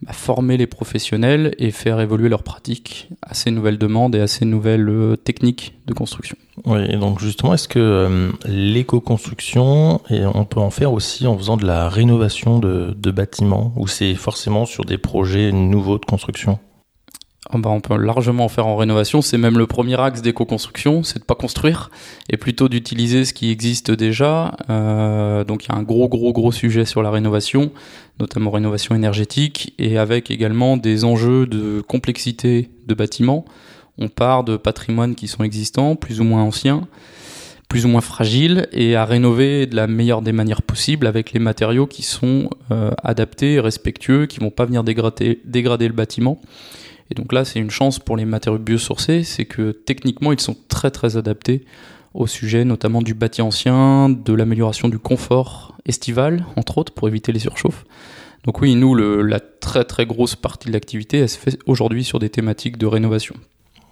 bah, 0.04 0.14
former 0.14 0.58
les 0.58 0.68
professionnels 0.68 1.56
et 1.58 1.72
faire 1.72 2.00
évoluer 2.00 2.30
leurs 2.30 2.44
pratiques 2.44 3.10
à 3.24 3.34
ces 3.34 3.50
nouvelles 3.50 3.80
demandes 3.80 4.14
et 4.14 4.20
à 4.20 4.28
ces 4.28 4.46
nouvelles 4.46 4.88
euh, 4.90 5.16
techniques 5.16 5.74
de 5.88 5.94
construction. 5.94 6.38
Oui, 6.66 6.82
et 6.88 6.98
donc 6.98 7.20
justement, 7.20 7.56
est-ce 7.56 7.68
que 7.68 7.80
euh, 7.80 8.32
l'éco-construction, 8.46 10.02
on 10.10 10.46
peut 10.46 10.60
en 10.60 10.70
faire 10.70 10.94
aussi 10.94 11.26
en 11.26 11.36
faisant 11.36 11.58
de 11.58 11.66
la 11.66 11.90
rénovation 11.90 12.60
de 12.60 13.12
bâtiments, 13.12 13.74
ou 13.76 13.88
c'est 13.88 14.14
forcément 14.14 14.66
sur 14.66 14.86
des 14.86 15.00
projets 15.00 15.52
nouveaux 15.52 15.98
de 15.98 16.06
construction? 16.06 16.60
Ah 17.50 17.58
bah, 17.58 17.70
on 17.70 17.80
peut 17.80 17.96
largement 17.98 18.46
en 18.46 18.50
faire 18.50 18.68
en 18.68 18.76
rénovation. 18.76 19.22
C'est 19.22 19.38
même 19.38 19.58
le 19.58 19.68
premier 19.68 20.00
axe 20.00 20.22
d'éco-construction, 20.22 21.04
c'est 21.04 21.20
de 21.20 21.24
pas 21.24 21.36
construire 21.36 21.90
et 22.30 22.38
plutôt 22.38 22.68
d'utiliser 22.68 23.24
ce 23.24 23.34
qui 23.34 23.52
existe 23.52 23.92
déjà. 23.92 24.58
Euh, 24.70 25.44
donc 25.44 25.66
il 25.66 25.70
y 25.70 25.72
a 25.72 25.78
un 25.78 25.84
gros 25.84 26.10
gros 26.10 26.34
gros 26.34 26.52
sujet 26.52 26.84
sur 26.84 27.02
la 27.02 27.10
rénovation, 27.10 27.72
notamment 28.20 28.52
rénovation 28.52 28.96
énergétique 28.96 29.74
et 29.80 29.98
avec 29.98 30.30
également 30.30 30.76
des 30.76 31.06
enjeux 31.06 31.46
de 31.46 31.82
complexité 31.82 32.70
de 32.86 32.94
bâtiments. 32.94 33.46
On 33.98 34.10
part 34.10 34.44
de 34.44 34.58
patrimoines 34.58 35.16
qui 35.16 35.28
sont 35.28 35.44
existants, 35.44 35.96
plus 35.96 36.20
ou 36.20 36.24
moins 36.24 36.44
anciens, 36.44 36.88
plus 37.70 37.86
ou 37.86 37.88
moins 37.88 38.02
fragiles 38.02 38.68
et 38.74 38.96
à 38.96 39.06
rénover 39.06 39.68
de 39.68 39.76
la 39.76 39.88
meilleure 39.88 40.22
des 40.22 40.34
manières 40.34 40.62
possibles 40.62 41.08
avec 41.08 41.32
les 41.32 41.40
matériaux 41.40 41.88
qui 41.88 42.04
sont 42.04 42.50
euh, 42.72 42.92
adaptés, 43.04 43.60
respectueux, 43.62 44.26
qui 44.26 44.40
vont 44.40 44.52
pas 44.52 44.66
venir 44.66 44.84
dégrader, 44.84 45.40
dégrader 45.46 45.88
le 45.88 45.94
bâtiment 45.94 46.42
et 47.10 47.16
donc 47.16 47.34
là, 47.34 47.46
c'est 47.46 47.60
une 47.60 47.70
chance 47.70 48.00
pour 48.00 48.18
les 48.18 48.26
matériaux 48.26 48.60
biosourcés, 48.60 49.24
c'est 49.24 49.46
que 49.46 49.72
techniquement, 49.72 50.32
ils 50.32 50.40
sont 50.40 50.56
très 50.68 50.92
très 50.92 51.18
adaptés 51.18 51.64
au 52.14 52.28
sujet 52.28 52.66
notamment 52.66 53.02
du 53.02 53.14
bâti 53.14 53.42
ancien, 53.42 54.10
de 54.10 54.34
l'amélioration 54.34 54.90
du 54.90 54.98
confort 54.98 55.76
estival, 55.86 56.46
entre 56.56 56.80
autres, 56.80 56.94
pour 56.94 57.08
éviter 57.08 57.32
les 57.32 57.40
surchauffes. 57.40 57.86
Donc 58.44 58.62
oui, 58.62 58.76
nous, 58.76 58.96
la 58.96 59.40
très 59.40 59.84
très 59.84 60.06
grosse 60.06 60.36
partie 60.36 60.68
de 60.68 60.74
l'activité, 60.74 61.20
elle 61.20 61.30
se 61.30 61.38
fait 61.38 61.60
aujourd'hui 61.66 62.04
sur 62.04 62.20
des 62.20 62.30
thématiques 62.30 62.78
de 62.78 62.86
rénovation. 62.86 63.36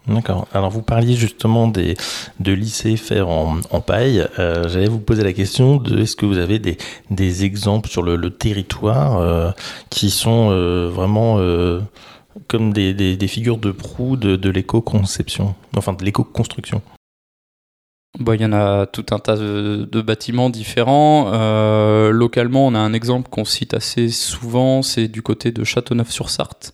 D'accord. 0.07 0.47
Alors 0.53 0.69
vous 0.69 0.83
parliez 0.83 1.15
justement 1.15 1.67
des, 1.67 1.95
de 2.39 2.51
lycées 2.51 2.95
faire 2.95 3.27
en, 3.27 3.59
paille. 3.81 4.25
Euh, 4.37 4.67
J'allais 4.69 4.87
vous 4.87 4.99
poser 4.99 5.23
la 5.23 5.33
question 5.33 5.77
de 5.77 5.99
est-ce 5.99 6.15
que 6.15 6.27
vous 6.27 6.37
avez 6.37 6.59
des, 6.59 6.77
des 7.09 7.43
exemples 7.43 7.89
sur 7.89 8.03
le, 8.03 8.29
territoire 8.29 9.17
euh, 9.17 9.51
qui 9.89 10.11
sont 10.11 10.49
euh, 10.51 10.89
vraiment 10.89 11.39
comme 12.47 12.73
des, 12.73 12.93
des, 12.93 13.27
figures 13.27 13.57
de 13.57 13.71
proue 13.71 14.17
de, 14.17 14.35
de 14.35 14.49
l'éco-conception, 14.49 15.55
enfin 15.75 15.93
de 15.93 16.03
l'éco-construction 16.03 16.81
bah, 18.19 18.35
il 18.35 18.41
y 18.41 18.45
en 18.45 18.53
a 18.53 18.85
tout 18.85 19.05
un 19.11 19.19
tas 19.19 19.35
de, 19.35 20.01
bâtiments 20.01 20.49
différents. 20.49 21.31
Euh, 21.33 22.11
localement, 22.11 22.65
on 22.65 22.73
a 22.73 22.79
un 22.79 22.93
exemple 22.93 23.29
qu'on 23.29 23.43
cite 23.43 23.73
assez 23.73 24.09
souvent, 24.09 24.81
c'est 24.81 25.09
du 25.09 25.21
côté 25.21 25.51
de 25.51 25.63
Châteauneuf-sur-Sarthe, 25.65 26.73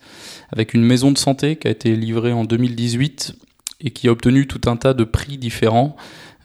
avec 0.52 0.74
une 0.76 0.84
maison 0.84 1.12
de 1.12 1.18
santé 1.18 1.56
qui 1.56 1.68
a 1.68 1.72
été 1.72 1.96
livrée 1.96 2.32
en 2.32 2.44
2018 2.44 3.36
et 3.82 3.90
qui 3.90 4.08
a 4.08 4.12
obtenu 4.12 4.46
tout 4.46 4.70
un 4.70 4.76
tas 4.76 4.94
de 4.94 5.04
prix 5.04 5.38
différents. 5.38 5.96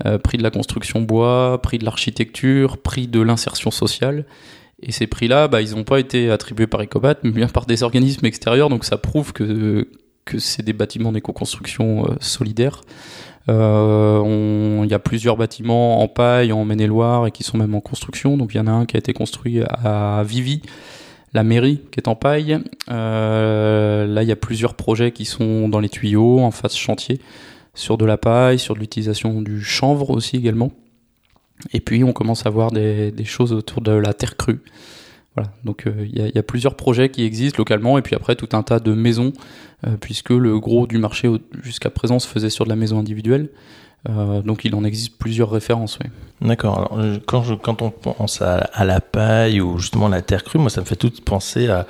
Euh, 0.05 0.19
prix 0.19 0.37
de 0.37 0.43
la 0.43 0.51
construction 0.51 1.01
bois, 1.01 1.61
prix 1.63 1.79
de 1.79 1.85
l'architecture, 1.85 2.77
prix 2.77 3.07
de 3.07 3.21
l'insertion 3.21 3.71
sociale. 3.71 4.27
Et 4.83 4.93
ces 4.93 5.07
prix-là, 5.07 5.49
bah, 5.49 5.63
ils 5.63 5.75
n'ont 5.75 5.85
pas 5.85 5.99
été 5.99 6.31
attribués 6.31 6.67
par 6.67 6.83
Ecobat, 6.83 7.17
mais 7.23 7.31
bien 7.31 7.49
par 7.49 7.67
des 7.67 7.83
organismes 7.83 8.27
extérieurs, 8.27 8.69
donc 8.69 8.85
ça 8.85 8.99
prouve 8.99 9.33
que, 9.33 9.89
que 10.25 10.39
c'est 10.39 10.63
des 10.63 10.75
bâtiments 10.75 11.13
d'éco-construction 11.13 12.05
euh, 12.05 12.15
solidaires. 12.21 12.83
Euh, 13.49 14.83
il 14.85 14.91
y 14.91 14.95
a 14.95 14.99
plusieurs 14.99 15.37
bâtiments 15.37 16.03
en 16.03 16.09
paille, 16.09 16.53
en 16.53 16.65
Maine-et-Loire, 16.65 17.27
et 17.27 17.31
qui 17.31 17.43
sont 17.43 17.57
même 17.57 17.75
en 17.75 17.81
construction. 17.81 18.37
Donc 18.37 18.55
il 18.55 18.59
y 18.59 18.61
en 18.61 18.67
a 18.67 18.73
un 18.73 18.87
qui 18.87 18.97
a 18.97 18.99
été 18.99 19.13
construit 19.13 19.63
à 19.63 20.23
Vivi, 20.27 20.63
la 21.33 21.45
mairie 21.45 21.81
qui 21.91 22.01
est 22.01 22.09
en 22.09 22.17
paille. 22.17 22.59
Euh, 22.91 24.07
là, 24.07 24.23
il 24.23 24.29
y 24.29 24.33
a 24.33 24.37
plusieurs 24.37 24.75
projets 24.75 25.13
qui 25.13 25.25
sont 25.25 25.69
dans 25.69 25.81
les 25.81 25.89
tuyaux, 25.89 26.41
en 26.41 26.51
face 26.51 26.77
chantier, 26.77 27.21
sur 27.75 27.97
de 27.99 28.05
la 28.05 28.17
paille, 28.17 28.59
sur 28.59 28.75
de 28.75 28.81
l'utilisation 28.81 29.43
du 29.43 29.63
chanvre 29.63 30.11
aussi 30.11 30.37
également. 30.37 30.73
Et 31.73 31.81
puis 31.81 32.05
on 32.05 32.13
commence 32.13 32.47
à 32.47 32.51
voir 32.51 32.71
des, 32.71 33.13
choses 33.25 33.53
autour 33.53 33.81
de 33.81 33.93
la 33.93 34.15
terre 34.15 34.37
crue. 34.37 34.61
Voilà, 35.35 35.51
donc 35.65 35.85
il 35.87 36.33
y, 36.35 36.39
a 36.39 36.43
plusieurs 36.43 36.77
projets 36.77 37.11
qui 37.11 37.23
existent 37.23 37.59
localement 37.59 37.99
et 37.99 38.03
puis 38.03 38.17
après 38.17 38.37
tout 38.37 38.49
un 38.53 38.63
tas 38.63 38.81
de 38.81 38.95
maisons, 38.95 39.35
puisque 40.01 40.31
le 40.31 40.59
gros 40.59 40.87
du 40.87 40.97
marché 40.97 41.31
jusqu'à 41.63 41.91
présent 41.91 42.19
se 42.19 42.27
faisait 42.27 42.49
sur 42.49 42.65
de 42.65 42.71
la 42.71 42.77
maison 42.77 42.99
individuelle. 42.99 43.51
Euh, 44.09 44.43
donc 44.43 44.65
il 44.65 44.75
en 44.75 44.85
existe 44.85 45.19
plusieurs 45.19 45.51
références. 45.51 45.99
Oui. 46.03 46.11
D'accord. 46.47 46.99
Quand, 47.27 47.57
quand 47.57 47.81
on 47.81 47.91
pense 47.91 48.43
à, 48.43 48.85
la 48.85 49.01
paille 49.01 49.61
ou 49.61 49.79
justement 49.79 50.09
la 50.09 50.21
terre 50.21 50.45
crue, 50.45 50.59
moi 50.59 50.69
ça 50.69 50.83
me 50.83 50.87
fait 50.87 50.97
tout 50.97 51.11
penser 51.25 51.69
à, 51.69 51.87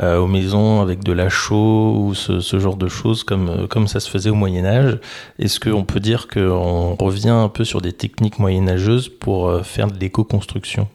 euh, 0.00 0.18
aux 0.18 0.26
maisons 0.26 0.80
avec 0.80 1.04
de 1.04 1.12
la 1.12 1.28
chaux 1.28 1.94
ou 1.98 2.14
ce, 2.14 2.40
ce, 2.40 2.58
genre 2.58 2.76
de 2.76 2.88
choses 2.88 3.24
comme, 3.24 3.48
euh, 3.48 3.66
comme 3.66 3.88
ça 3.88 4.00
se 4.00 4.08
faisait 4.08 4.30
au 4.30 4.34
Moyen 4.34 4.64
Âge. 4.64 4.98
Est-ce 5.38 5.60
qu'on 5.60 5.84
peut 5.84 6.00
dire 6.00 6.28
qu'on 6.28 6.94
revient 6.94 7.28
un 7.28 7.48
peu 7.48 7.64
sur 7.64 7.82
des 7.82 7.92
techniques 7.92 8.38
moyenâgeuses 8.38 9.08
pour 9.08 9.64
faire 9.64 9.88
de 9.88 9.98
l'éco-construction? 9.98 10.88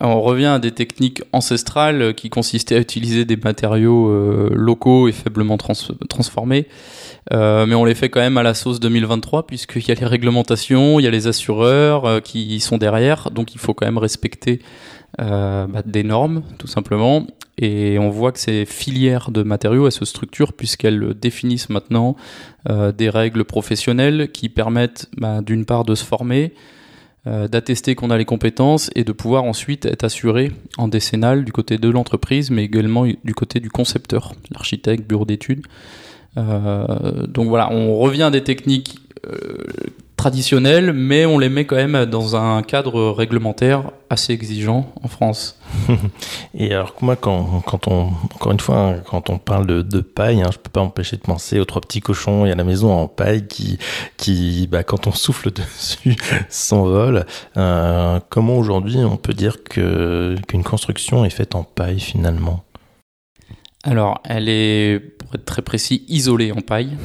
On 0.00 0.20
revient 0.20 0.46
à 0.46 0.58
des 0.58 0.72
techniques 0.72 1.22
ancestrales 1.32 2.14
qui 2.14 2.30
consistaient 2.30 2.76
à 2.76 2.80
utiliser 2.80 3.24
des 3.24 3.36
matériaux 3.36 4.08
euh, 4.08 4.50
locaux 4.52 5.06
et 5.06 5.12
faiblement 5.12 5.58
transformés, 5.58 6.66
euh, 7.30 7.66
mais 7.66 7.74
on 7.74 7.84
les 7.84 7.94
fait 7.94 8.08
quand 8.08 8.20
même 8.20 8.38
à 8.38 8.42
la 8.42 8.54
sauce 8.54 8.80
2023 8.80 9.46
puisqu'il 9.46 9.86
y 9.86 9.92
a 9.92 9.94
les 9.94 10.06
réglementations, 10.06 10.98
il 10.98 11.04
y 11.04 11.06
a 11.06 11.10
les 11.10 11.26
assureurs 11.28 12.04
euh, 12.04 12.20
qui 12.20 12.58
sont 12.60 12.78
derrière, 12.78 13.30
donc 13.30 13.54
il 13.54 13.58
faut 13.58 13.74
quand 13.74 13.86
même 13.86 13.98
respecter 13.98 14.60
bah, 15.18 15.66
des 15.84 16.04
normes 16.04 16.42
tout 16.58 16.66
simplement. 16.66 17.26
Et 17.58 17.98
on 17.98 18.08
voit 18.08 18.32
que 18.32 18.38
ces 18.38 18.64
filières 18.64 19.30
de 19.30 19.42
matériaux, 19.42 19.86
elles 19.86 19.92
se 19.92 20.06
structurent 20.06 20.54
puisqu'elles 20.54 21.12
définissent 21.14 21.68
maintenant 21.68 22.16
des 22.66 23.10
règles 23.10 23.44
professionnelles 23.44 24.30
qui 24.32 24.48
permettent 24.48 25.10
bah, 25.18 25.42
d'une 25.42 25.66
part 25.66 25.84
de 25.84 25.94
se 25.94 26.02
former, 26.02 26.54
euh, 27.28 27.46
d'attester 27.46 27.94
qu'on 27.94 28.10
a 28.10 28.18
les 28.18 28.24
compétences 28.24 28.90
et 28.96 29.04
de 29.04 29.12
pouvoir 29.12 29.44
ensuite 29.44 29.86
être 29.86 30.02
assuré 30.02 30.50
en 30.76 30.88
décennal 30.88 31.44
du 31.44 31.52
côté 31.52 31.78
de 31.78 31.88
l'entreprise, 31.88 32.50
mais 32.50 32.64
également 32.64 33.06
du 33.06 33.34
côté 33.34 33.60
du 33.60 33.70
concepteur, 33.70 34.32
l'architecte, 34.50 35.08
bureau 35.08 35.24
d'études. 35.24 35.64
Euh, 36.36 37.26
donc 37.26 37.48
voilà, 37.48 37.70
on 37.70 37.98
revient 37.98 38.24
à 38.24 38.30
des 38.30 38.42
techniques 38.42 38.98
euh, 39.26 39.56
traditionnels, 40.16 40.92
mais 40.92 41.26
on 41.26 41.38
les 41.38 41.48
met 41.48 41.64
quand 41.64 41.74
même 41.74 42.06
dans 42.06 42.36
un 42.36 42.62
cadre 42.62 43.10
réglementaire 43.10 43.90
assez 44.08 44.32
exigeant 44.32 44.92
en 45.02 45.08
France. 45.08 45.58
Et 46.54 46.72
alors 46.72 46.94
moi, 47.00 47.16
quand, 47.16 47.60
quand, 47.66 47.88
on, 47.88 48.12
encore 48.34 48.52
une 48.52 48.60
fois, 48.60 48.94
quand 49.04 49.30
on 49.30 49.38
parle 49.38 49.66
de, 49.66 50.00
paille, 50.00 50.42
hein, 50.42 50.50
je 50.52 50.58
peux 50.58 50.70
pas 50.70 50.80
empêcher 50.80 51.16
de 51.16 51.22
penser 51.22 51.58
aux 51.58 51.64
trois 51.64 51.80
petits 51.80 52.00
cochons 52.00 52.46
et 52.46 52.52
à 52.52 52.54
la 52.54 52.62
maison 52.62 52.92
en 52.92 53.08
paille 53.08 53.48
qui, 53.48 53.78
qui 54.16 54.68
bah, 54.70 54.84
quand 54.84 55.08
on 55.08 55.12
souffle 55.24 55.50
dessus, 55.50 56.16
s'envole. 56.48 57.26
Euh, 57.56 58.20
comment 58.28 58.56
aujourd'hui 58.58 58.98
on 58.98 59.16
peut 59.16 59.34
dire 59.34 59.64
que 59.64 60.36
qu'une 60.46 60.62
construction 60.62 61.24
est 61.24 61.30
faite 61.30 61.56
en 61.56 61.64
paille 61.64 62.00
finalement? 62.00 62.62
Alors, 63.84 64.20
elle 64.24 64.48
est, 64.48 65.00
pour 65.18 65.34
être 65.34 65.44
très 65.44 65.62
précis, 65.62 66.04
isolée 66.08 66.52
en 66.52 66.60
paille. 66.60 66.96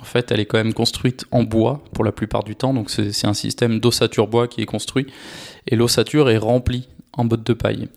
En 0.00 0.04
fait, 0.04 0.32
elle 0.32 0.40
est 0.40 0.46
quand 0.46 0.58
même 0.58 0.72
construite 0.72 1.26
en 1.30 1.42
bois 1.42 1.84
pour 1.92 2.04
la 2.04 2.12
plupart 2.12 2.42
du 2.42 2.56
temps. 2.56 2.72
Donc, 2.72 2.90
c'est 2.90 3.26
un 3.26 3.34
système 3.34 3.80
d'ossature 3.80 4.26
bois 4.28 4.48
qui 4.48 4.62
est 4.62 4.66
construit. 4.66 5.06
Et 5.66 5.76
l'ossature 5.76 6.30
est 6.30 6.38
remplie 6.38 6.88
en 7.12 7.24
bottes 7.24 7.46
de 7.46 7.52
paille. 7.52 7.88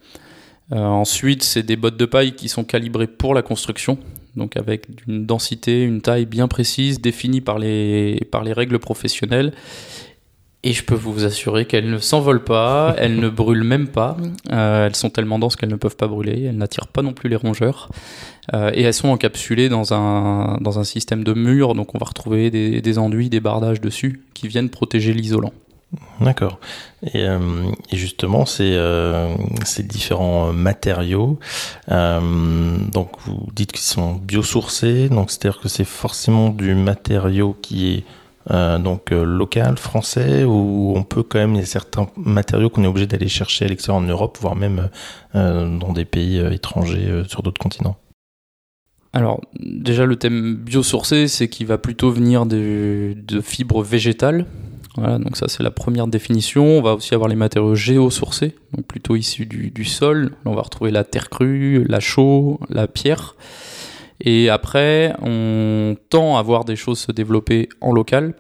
Euh, 0.72 0.78
ensuite, 0.78 1.44
c'est 1.44 1.64
des 1.64 1.78
bottes 1.78 1.98
de 1.98 2.06
paille 2.06 2.34
qui 2.34 2.50
sont 2.50 2.64
calibrées 2.64 3.08
pour 3.08 3.34
la 3.34 3.42
construction. 3.42 3.98
Donc, 4.36 4.58
avec 4.58 4.88
une 5.08 5.26
densité, 5.26 5.84
une 5.84 6.02
taille 6.02 6.26
bien 6.26 6.50
précise 6.50 7.00
définie 7.00 7.42
par 7.42 7.58
les, 7.58 8.20
par 8.32 8.44
les 8.44 8.52
règles 8.52 8.80
professionnelles. 8.80 9.54
Et 10.66 10.74
je 10.74 10.84
peux 10.84 10.96
vous 10.96 11.26
assurer 11.26 11.66
qu'elles 11.66 11.92
ne 11.92 12.00
s'envolent 12.00 12.44
pas, 12.44 12.96
elles 12.98 13.18
ne 13.18 13.30
brûlent 13.30 13.64
même 13.64 13.88
pas. 13.88 14.18
Euh, 14.52 14.88
elles 14.88 14.96
sont 14.96 15.12
tellement 15.12 15.38
denses 15.38 15.56
qu'elles 15.56 15.70
ne 15.70 15.76
peuvent 15.76 15.96
pas 15.96 16.08
brûler. 16.08 16.46
Elles 16.46 16.58
n'attirent 16.58 16.88
pas 16.88 17.04
non 17.04 17.14
plus 17.14 17.30
les 17.30 17.36
rongeurs. 17.36 17.90
Euh, 18.54 18.72
et 18.74 18.82
elles 18.82 18.94
sont 18.94 19.10
encapsulées 19.10 19.70
dans 19.70 19.94
un, 19.94 20.58
dans 20.62 20.80
un 20.80 20.84
système 20.84 21.24
de 21.24 21.34
murs, 21.34 21.76
donc 21.76 21.96
on 21.96 21.98
va 21.98 22.06
retrouver 22.06 22.52
des, 22.52 22.82
des 22.82 22.98
enduits, 23.00 23.30
des 23.30 23.40
bardages 23.40 23.82
dessus 23.82 24.24
qui 24.34 24.48
viennent 24.48 24.70
protéger 24.70 25.14
l'isolant. 25.14 25.54
D'accord. 26.20 26.60
Et, 27.14 27.24
euh, 27.24 27.40
justement, 27.94 28.46
ces, 28.46 28.74
euh, 28.74 29.34
ces, 29.64 29.84
différents 29.84 30.52
matériaux, 30.52 31.40
donc 31.88 33.12
vous 33.26 33.48
dites 33.56 33.72
qu'ils 33.72 33.82
sont 33.82 34.14
biosourcés, 34.14 35.10
donc 35.10 35.32
c'est-à-dire 35.32 35.62
que 35.62 35.70
c'est 35.70 35.86
forcément 35.86 36.50
du 36.50 36.76
matériau 36.76 37.56
qui 37.62 37.94
est 37.94 38.04
donc 38.50 39.12
local, 39.12 39.78
français, 39.78 40.44
ou 40.44 40.94
on 40.96 41.04
peut 41.04 41.24
quand 41.24 41.40
même, 41.40 41.56
il 41.56 41.60
y 41.60 41.64
a 41.64 41.66
certains 41.66 42.08
matériaux 42.16 42.70
qu'on 42.70 42.84
est 42.84 42.88
obligé 42.88 43.08
d'aller 43.08 43.28
chercher 43.28 43.66
à 43.66 43.68
l'extérieur 43.68 44.02
en 44.02 44.06
Europe, 44.06 44.38
voire 44.40 44.56
même 44.56 44.90
dans 45.34 45.94
des 45.94 46.06
pays 46.06 46.38
étrangers 46.52 47.24
sur 47.28 47.42
d'autres 47.42 47.62
continents 47.62 47.98
alors, 49.16 49.40
déjà, 49.58 50.06
le 50.06 50.18
thème 50.18 50.56
biosourcé, 50.56 51.30
c'est 51.30 51.48
qu'il 51.48 51.68
va 51.68 51.78
plutôt 51.78 52.12
venir 52.12 52.46
de, 52.46 53.16
fibres 53.42 53.82
végétales. 53.82 54.46
Voilà, 54.98 55.20
donc 55.20 55.38
ça, 55.38 55.48
c'est 55.48 55.64
la 55.64 55.72
première 55.72 56.08
définition. 56.08 56.66
On 56.66 56.82
va 56.82 56.96
aussi 56.96 57.16
avoir 57.16 57.30
les 57.30 57.38
matériaux 57.38 57.76
géosourcés, 57.76 58.56
donc 58.74 58.86
plutôt 58.86 59.16
issus 59.16 59.46
du, 59.46 59.86
sol. 59.86 60.34
on 60.44 60.54
va 60.54 60.62
retrouver 60.62 60.92
la 60.92 61.06
terre 61.06 61.30
crue, 61.30 61.86
la 61.88 62.02
chaux, 62.02 62.60
la 62.70 62.88
pierre. 62.88 63.36
Et 64.22 64.50
après, 64.50 65.14
on 65.22 65.96
tend 66.10 66.38
à 66.38 66.42
voir 66.42 66.66
des 66.66 66.76
choses 66.76 67.00
se 67.00 67.12
développer 67.12 67.70
en 67.82 67.92
local. 67.92 68.34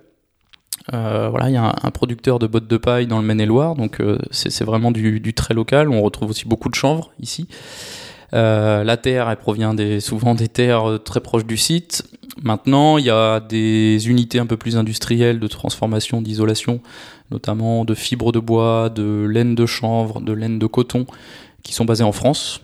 Euh, 0.93 1.29
voilà, 1.29 1.49
il 1.49 1.53
y 1.53 1.57
a 1.57 1.75
un, 1.81 1.91
producteur 1.91 2.37
de 2.39 2.47
bottes 2.47 2.67
de 2.67 2.77
paille 2.77 3.07
dans 3.07 3.19
le 3.19 3.25
Maine-et-Loire, 3.25 3.75
donc 3.75 3.99
euh, 3.99 4.19
c'est 4.31 4.63
vraiment 4.63 4.91
du, 4.91 5.33
très 5.33 5.53
local. 5.53 5.89
On 5.89 6.01
retrouve 6.01 6.29
aussi 6.29 6.47
beaucoup 6.47 6.69
de 6.69 6.75
chanvre 6.75 7.11
ici. 7.19 7.47
Euh, 8.33 8.83
la 8.83 8.97
terre, 8.97 9.29
elle 9.29 9.37
provient 9.37 9.75
souvent 9.99 10.35
des 10.35 10.47
terres 10.47 10.99
très 11.03 11.21
proches 11.21 11.45
du 11.45 11.57
site. 11.57 12.03
Maintenant, 12.43 12.97
il 12.97 13.05
y 13.05 13.09
a 13.09 13.39
des 13.39 14.09
unités 14.09 14.39
un 14.39 14.45
peu 14.45 14.57
plus 14.57 14.77
industrielles 14.77 15.39
de 15.39 15.47
transformation, 15.47 16.21
d'isolation, 16.21 16.81
notamment 17.31 17.85
de 17.85 17.93
fibres 17.93 18.31
de 18.31 18.39
bois, 18.39 18.89
de 18.89 19.25
laine 19.25 19.55
de 19.55 19.65
chanvre, 19.65 20.21
de 20.21 20.33
laine 20.33 20.59
de 20.59 20.67
coton, 20.67 21.05
qui 21.63 21.73
sont 21.73 21.85
basées 21.85 22.03
en 22.03 22.11
France. 22.11 22.61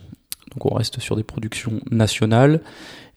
Donc 0.54 0.70
on 0.70 0.74
reste 0.74 1.00
sur 1.00 1.16
des 1.16 1.22
productions 1.22 1.80
nationales. 1.90 2.60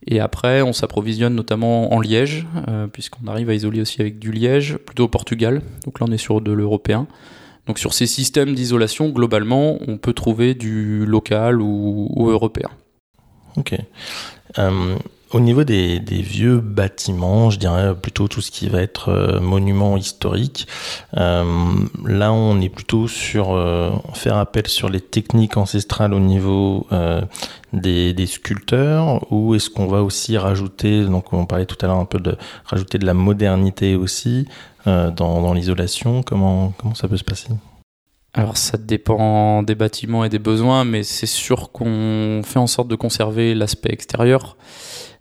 Et 0.07 0.19
après, 0.19 0.61
on 0.61 0.73
s'approvisionne 0.73 1.33
notamment 1.33 1.93
en 1.93 1.99
liège, 1.99 2.45
euh, 2.67 2.87
puisqu'on 2.87 3.27
arrive 3.27 3.49
à 3.49 3.53
isoler 3.53 3.81
aussi 3.81 4.01
avec 4.01 4.19
du 4.19 4.31
liège, 4.31 4.77
plutôt 4.77 5.05
au 5.05 5.07
Portugal. 5.07 5.61
Donc 5.85 5.99
là, 5.99 6.05
on 6.07 6.11
est 6.11 6.17
sur 6.17 6.41
de 6.41 6.51
l'européen. 6.51 7.07
Donc 7.65 7.79
sur 7.79 7.93
ces 7.93 8.05
systèmes 8.05 8.53
d'isolation, 8.53 9.09
globalement, 9.09 9.79
on 9.87 9.97
peut 9.97 10.13
trouver 10.13 10.53
du 10.53 11.05
local 11.05 11.61
ou, 11.61 12.29
européen. 12.29 12.69
Ok. 13.57 13.75
Euh, 14.59 14.95
au 15.35 15.39
niveau 15.39 15.63
des, 15.63 15.99
vieux 15.99 16.59
bâtiments, 16.59 17.49
je 17.49 17.59
dirais 17.59 17.93
plutôt 17.93 18.27
tout 18.27 18.41
ce 18.41 18.51
qui 18.51 18.69
va 18.69 18.81
être 18.81 19.09
euh, 19.09 19.39
monument 19.39 19.97
historique. 19.97 20.67
Euh, 21.17 21.43
là, 22.05 22.31
on 22.31 22.59
est 22.61 22.69
plutôt 22.69 23.07
sur 23.07 23.45
faire 24.13 24.37
appel 24.37 24.67
sur 24.67 24.89
les 24.89 25.01
techniques 25.01 25.57
ancestrales 25.57 26.13
au 26.13 26.19
niveau 26.19 26.87
des, 27.73 28.25
sculpteurs, 28.25 29.31
ou 29.31 29.55
est-ce 29.55 29.69
qu'on 29.69 29.87
va 29.87 30.01
aussi 30.01 30.37
rajouter, 30.37 31.05
donc 31.05 31.33
on 31.33 31.45
parlait 31.45 31.65
tout 31.65 31.77
à 31.81 31.87
l'heure 31.87 31.97
un 31.97 32.05
peu 32.05 32.19
de 32.19 32.37
rajouter 32.65 32.97
de 32.97 33.05
la 33.05 33.13
modernité 33.13 33.95
aussi, 33.95 34.47
euh, 34.87 35.09
dans, 35.09 35.53
l'isolation 35.53 36.21
comment, 36.21 36.71
comment 36.77 36.93
ça 36.93 37.07
peut 37.07 37.17
se 37.17 37.23
passer? 37.23 37.49
Alors 38.35 38.57
ça 38.57 38.77
dépend 38.77 39.63
des 39.63 39.73
bâtiments 39.73 40.25
et 40.25 40.29
des 40.29 40.39
besoins, 40.39 40.83
mais 40.83 41.01
c'est 41.03 41.25
sûr 41.25 41.71
qu'on 41.71 42.41
fait 42.43 42.59
en 42.59 42.67
sorte 42.67 42.87
de 42.87 42.95
conserver 42.95 43.55
l'aspect 43.55 43.91
extérieur. 43.91 44.57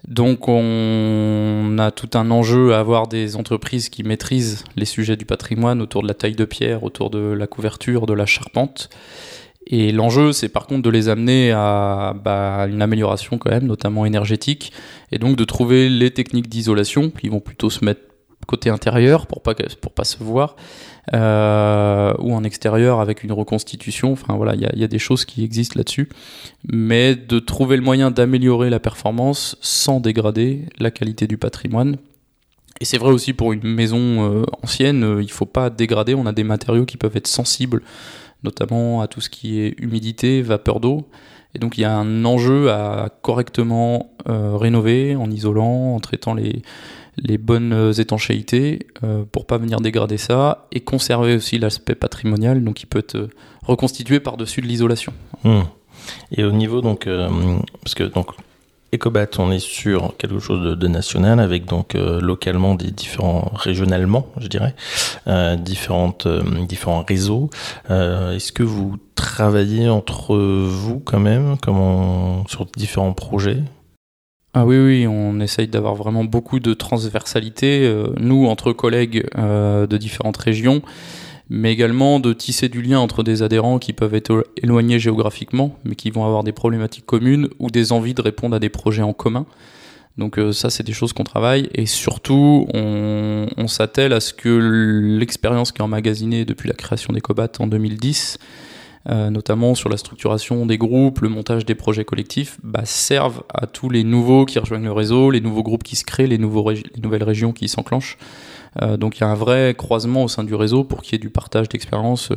Donc 0.09 0.49
on 0.49 1.77
a 1.79 1.91
tout 1.91 2.11
un 2.15 2.31
enjeu 2.31 2.75
à 2.75 2.79
avoir 2.79 3.09
des 3.09 3.37
entreprises 3.37 3.89
qui 3.89 4.03
maîtrisent 4.03 4.65
les 4.77 4.85
sujets 4.85 5.17
du 5.17 5.25
patrimoine 5.25 5.81
autour 5.81 6.03
de 6.03 6.09
la 6.09 6.15
taille 6.15 6.35
de 6.35 6.45
pierre, 6.45 6.85
autour 6.85 7.09
de 7.11 7.19
la 7.19 7.47
couverture, 7.47 8.07
de 8.07 8.13
la 8.13 8.27
charpente. 8.27 8.91
Et 9.67 9.93
l'enjeu, 9.93 10.33
c'est 10.33 10.51
par 10.51 10.67
contre 10.67 10.83
de 10.83 10.91
les 10.91 11.09
amener 11.09 11.53
à 11.53 12.15
bah, 12.23 12.67
une 12.69 12.83
amélioration 12.83 13.39
quand 13.39 13.51
même, 13.51 13.67
notamment 13.67 14.05
énergétique, 14.05 14.73
et 15.11 15.19
donc 15.19 15.37
de 15.37 15.45
trouver 15.45 15.89
les 15.89 16.11
techniques 16.11 16.49
d'isolation 16.49 17.11
qui 17.11 17.29
vont 17.29 17.41
plutôt 17.41 17.71
se 17.71 17.83
mettre 17.83 18.03
côté 18.45 18.71
intérieur 18.71 19.27
pour 19.27 19.43
pas 19.43 19.55
pour 19.81 19.93
pas 19.93 20.05
se 20.05 20.23
voir 20.23 20.57
euh, 21.13 22.15
ou 22.19 22.35
en 22.35 22.45
extérieur 22.45 23.01
avec 23.01 23.25
une 23.25 23.33
reconstitution. 23.33 24.13
Enfin 24.13 24.35
voilà 24.37 24.55
il 24.55 24.63
y 24.63 24.85
a, 24.85 24.89
des 24.89 24.99
choses 24.99 25.25
qui 25.25 25.45
existent 25.45 25.75
là-dessus. 25.77 26.09
Mais 26.73 27.15
de 27.15 27.39
trouver 27.39 27.77
le 27.77 27.83
moyen 27.83 28.11
d'améliorer 28.11 28.71
la 28.71 28.81
performance 28.81 29.57
sans 29.61 30.01
dégrader 30.01 30.67
la 30.79 30.91
qualité 30.91 31.27
du 31.27 31.37
patrimoine. 31.37 31.99
Et 32.81 32.85
c'est 32.87 32.99
vrai 32.99 33.11
aussi 33.11 33.35
pour 33.35 33.53
une 33.53 33.63
maison 33.63 33.99
euh, 33.99 34.45
ancienne 34.63 35.05
euh, 35.05 35.23
il 35.23 35.31
faut 35.31 35.47
pas 35.47 35.69
dégrader. 35.69 36.15
On 36.15 36.27
a 36.27 36.33
des 36.33 36.45
matériaux 36.45 36.87
qui 36.87 36.97
peuvent 36.97 37.17
être 37.17 37.29
sensibles 37.29 37.83
notamment 38.43 39.01
à 39.01 39.09
tout 39.09 39.23
ce 39.23 39.31
qui 39.31 39.61
est 39.61 39.75
humidité 39.79 40.43
vapeur 40.43 40.81
d'eau. 40.81 41.09
Et 41.55 41.59
donc 41.59 41.79
il 41.79 41.83
y 41.83 41.85
a 41.85 41.95
un 41.95 42.25
enjeu 42.25 42.71
à 42.71 43.11
correctement 43.23 44.11
rénover 44.27 45.17
en 45.17 45.31
isolant 45.31 45.95
en 45.95 46.01
traitant 46.01 46.35
les 46.35 46.63
les 47.17 47.39
bonnes 47.39 47.93
étanchéités 47.99 48.87
pour 49.33 49.47
pas 49.47 49.59
venir 49.59 49.81
dégrader 49.81 50.19
ça 50.19 50.67
et 50.73 50.81
conserver 50.81 51.37
aussi 51.37 51.59
l'aspect 51.59 51.95
patrimonial, 51.95 52.63
donc 52.65 52.83
il 52.83 52.87
peut 52.87 52.99
être 52.99 53.29
reconstitué 53.63 54.21
par-dessus 54.21 54.61
de 54.61 54.67
l'isolation. 54.67 55.13
Hmm. 55.45 55.63
Et 56.33 56.45
au 56.45 56.53
niveau 56.53 56.81
donc, 56.81 57.09
parce 57.83 57.95
que 57.95 58.05
donc 58.05 58.29
Ecobat, 58.95 59.27
on 59.39 59.51
est 59.51 59.59
sur 59.59 60.17
quelque 60.17 60.39
chose 60.39 60.79
de, 60.79 60.89
national 60.89 61.41
avec 61.41 61.65
donc 61.65 61.95
euh, 61.95 62.21
localement 62.21 62.75
des 62.75 62.91
différents, 62.91 63.51
régionalement, 63.55 64.29
je 64.39 64.47
dirais, 64.47 64.75
euh, 65.27 65.57
différentes, 65.57 66.27
euh, 66.27 66.43
différents 66.67 67.03
réseaux. 67.03 67.51
Est-ce 67.89 68.53
que 68.53 68.63
vous 68.63 68.97
travaillez 69.15 69.89
entre 69.89 70.37
vous 70.37 71.01
quand 71.01 71.19
même, 71.19 71.57
comme 71.59 72.45
sur 72.49 72.67
différents 72.77 73.13
projets? 73.13 73.63
Ah 74.55 74.65
oui, 74.65 74.79
oui, 74.79 75.07
on 75.07 75.41
essaye 75.41 75.69
d'avoir 75.69 75.95
vraiment 75.95 76.25
beaucoup 76.25 76.61
de 76.61 76.75
transversalité, 76.75 77.93
nous, 78.19 78.47
entre 78.47 78.73
collègues 78.73 79.27
de 79.37 79.97
différentes 79.97 80.37
régions 80.37 80.83
mais 81.51 81.73
également 81.73 82.21
de 82.21 82.33
tisser 82.33 82.69
du 82.69 82.81
lien 82.81 82.99
entre 82.99 83.23
des 83.23 83.43
adhérents 83.43 83.79
qui 83.79 83.93
peuvent 83.93 84.15
être 84.15 84.47
éloignés 84.57 84.99
géographiquement, 84.99 85.79
mais 85.85 85.95
qui 85.95 86.11
vont 86.11 86.25
avoir 86.25 86.43
des 86.43 86.53
problématiques 86.53 87.07
communes 87.07 87.49
ou 87.59 87.71
des 87.71 87.93
envies 87.93 88.15
de 88.15 88.23
répondre 88.23 88.57
à 88.57 88.59
des 88.59 88.71
projets 88.71 89.03
en 89.03 89.13
commun. 89.13 89.47
Donc 90.17 90.39
euh, 90.39 90.53
ça, 90.53 90.71
c'est 90.71 90.85
des 90.85 90.93
choses 90.93 91.13
qu'on 91.13 91.25
travaille 91.25 91.69
et 91.75 91.87
surtout, 91.87 92.67
on, 92.73 93.47
on 93.57 93.69
s'attelle 93.69 94.13
à 94.13 94.21
ce 94.21 94.33
que 94.33 94.49
l'expérience 95.19 95.73
qui 95.73 95.79
est 95.79 95.85
emmagasinée 95.85 96.45
depuis 96.45 96.69
la 96.69 96.75
création 96.75 97.13
des 97.13 97.21
Cobat 97.21 97.51
en 97.59 97.67
2010, 97.67 98.39
euh, 99.11 99.29
notamment 99.29 99.75
sur 99.75 99.91
la 99.91 99.99
structuration 99.99 100.65
des 100.65 100.79
groupes, 100.79 101.21
le 101.21 101.29
montage 101.29 101.67
des 101.67 101.75
projets 101.75 102.07
collectifs, 102.07 102.59
bah, 102.63 102.87
servent 102.87 103.43
à 103.53 103.67
tous 103.67 103.91
les 103.91 104.03
nouveaux 104.03 104.47
qui 104.47 104.59
rejoignent 104.59 104.85
le 104.85 104.93
réseau, 104.93 105.31
les 105.31 105.43
nouveaux 105.43 105.63
groupes 105.63 105.83
qui 105.83 105.95
se 105.95 106.05
créent, 106.05 106.27
les, 106.27 106.39
nouvelles 106.39 107.23
régions 107.23 107.53
qui 107.53 107.69
s'enclenchent. 107.69 108.17
Euh, 108.81 108.97
donc 108.97 109.19
il 109.19 109.21
y 109.21 109.25
a 109.25 109.29
un 109.29 109.35
vrai 109.35 109.75
croisement 109.77 110.25
au 110.25 110.29
sein 110.29 110.43
du 110.43 110.55
réseau 110.55 110.85
pour 110.85 111.03
qu'il 111.03 111.13
y 111.13 111.17
ait 111.17 111.19
du 111.19 111.29
partage 111.29 111.69
d'expériences 111.69 112.33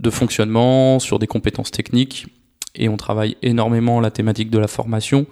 de 0.00 0.10
fonctionnement 0.10 0.98
sur 0.98 1.20
des 1.20 1.28
compétences 1.28 1.70
techniques 1.70 2.26
et 2.74 2.88
on 2.88 2.96
travaille 2.96 3.36
énormément 3.42 4.00
la 4.00 4.10
thématique 4.10 4.50
de 4.50 4.58
la 4.58 4.66
formation 4.66 5.26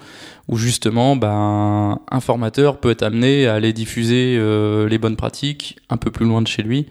où 0.49 0.57
justement 0.57 1.17
ben, 1.17 1.99
un 2.11 2.21
formateur 2.21 2.79
peut 2.79 2.91
être 2.91 3.03
amené 3.03 3.47
à 3.47 3.55
aller 3.55 3.73
diffuser 3.73 4.37
euh, 4.39 4.89
les 4.89 4.99
bonnes 4.99 5.17
pratiques 5.17 5.79
un 5.89 5.97
peu 5.97 6.11
plus 6.11 6.27
loin 6.27 6.43
de 6.43 6.47
chez 6.47 6.63
lui 6.63 6.87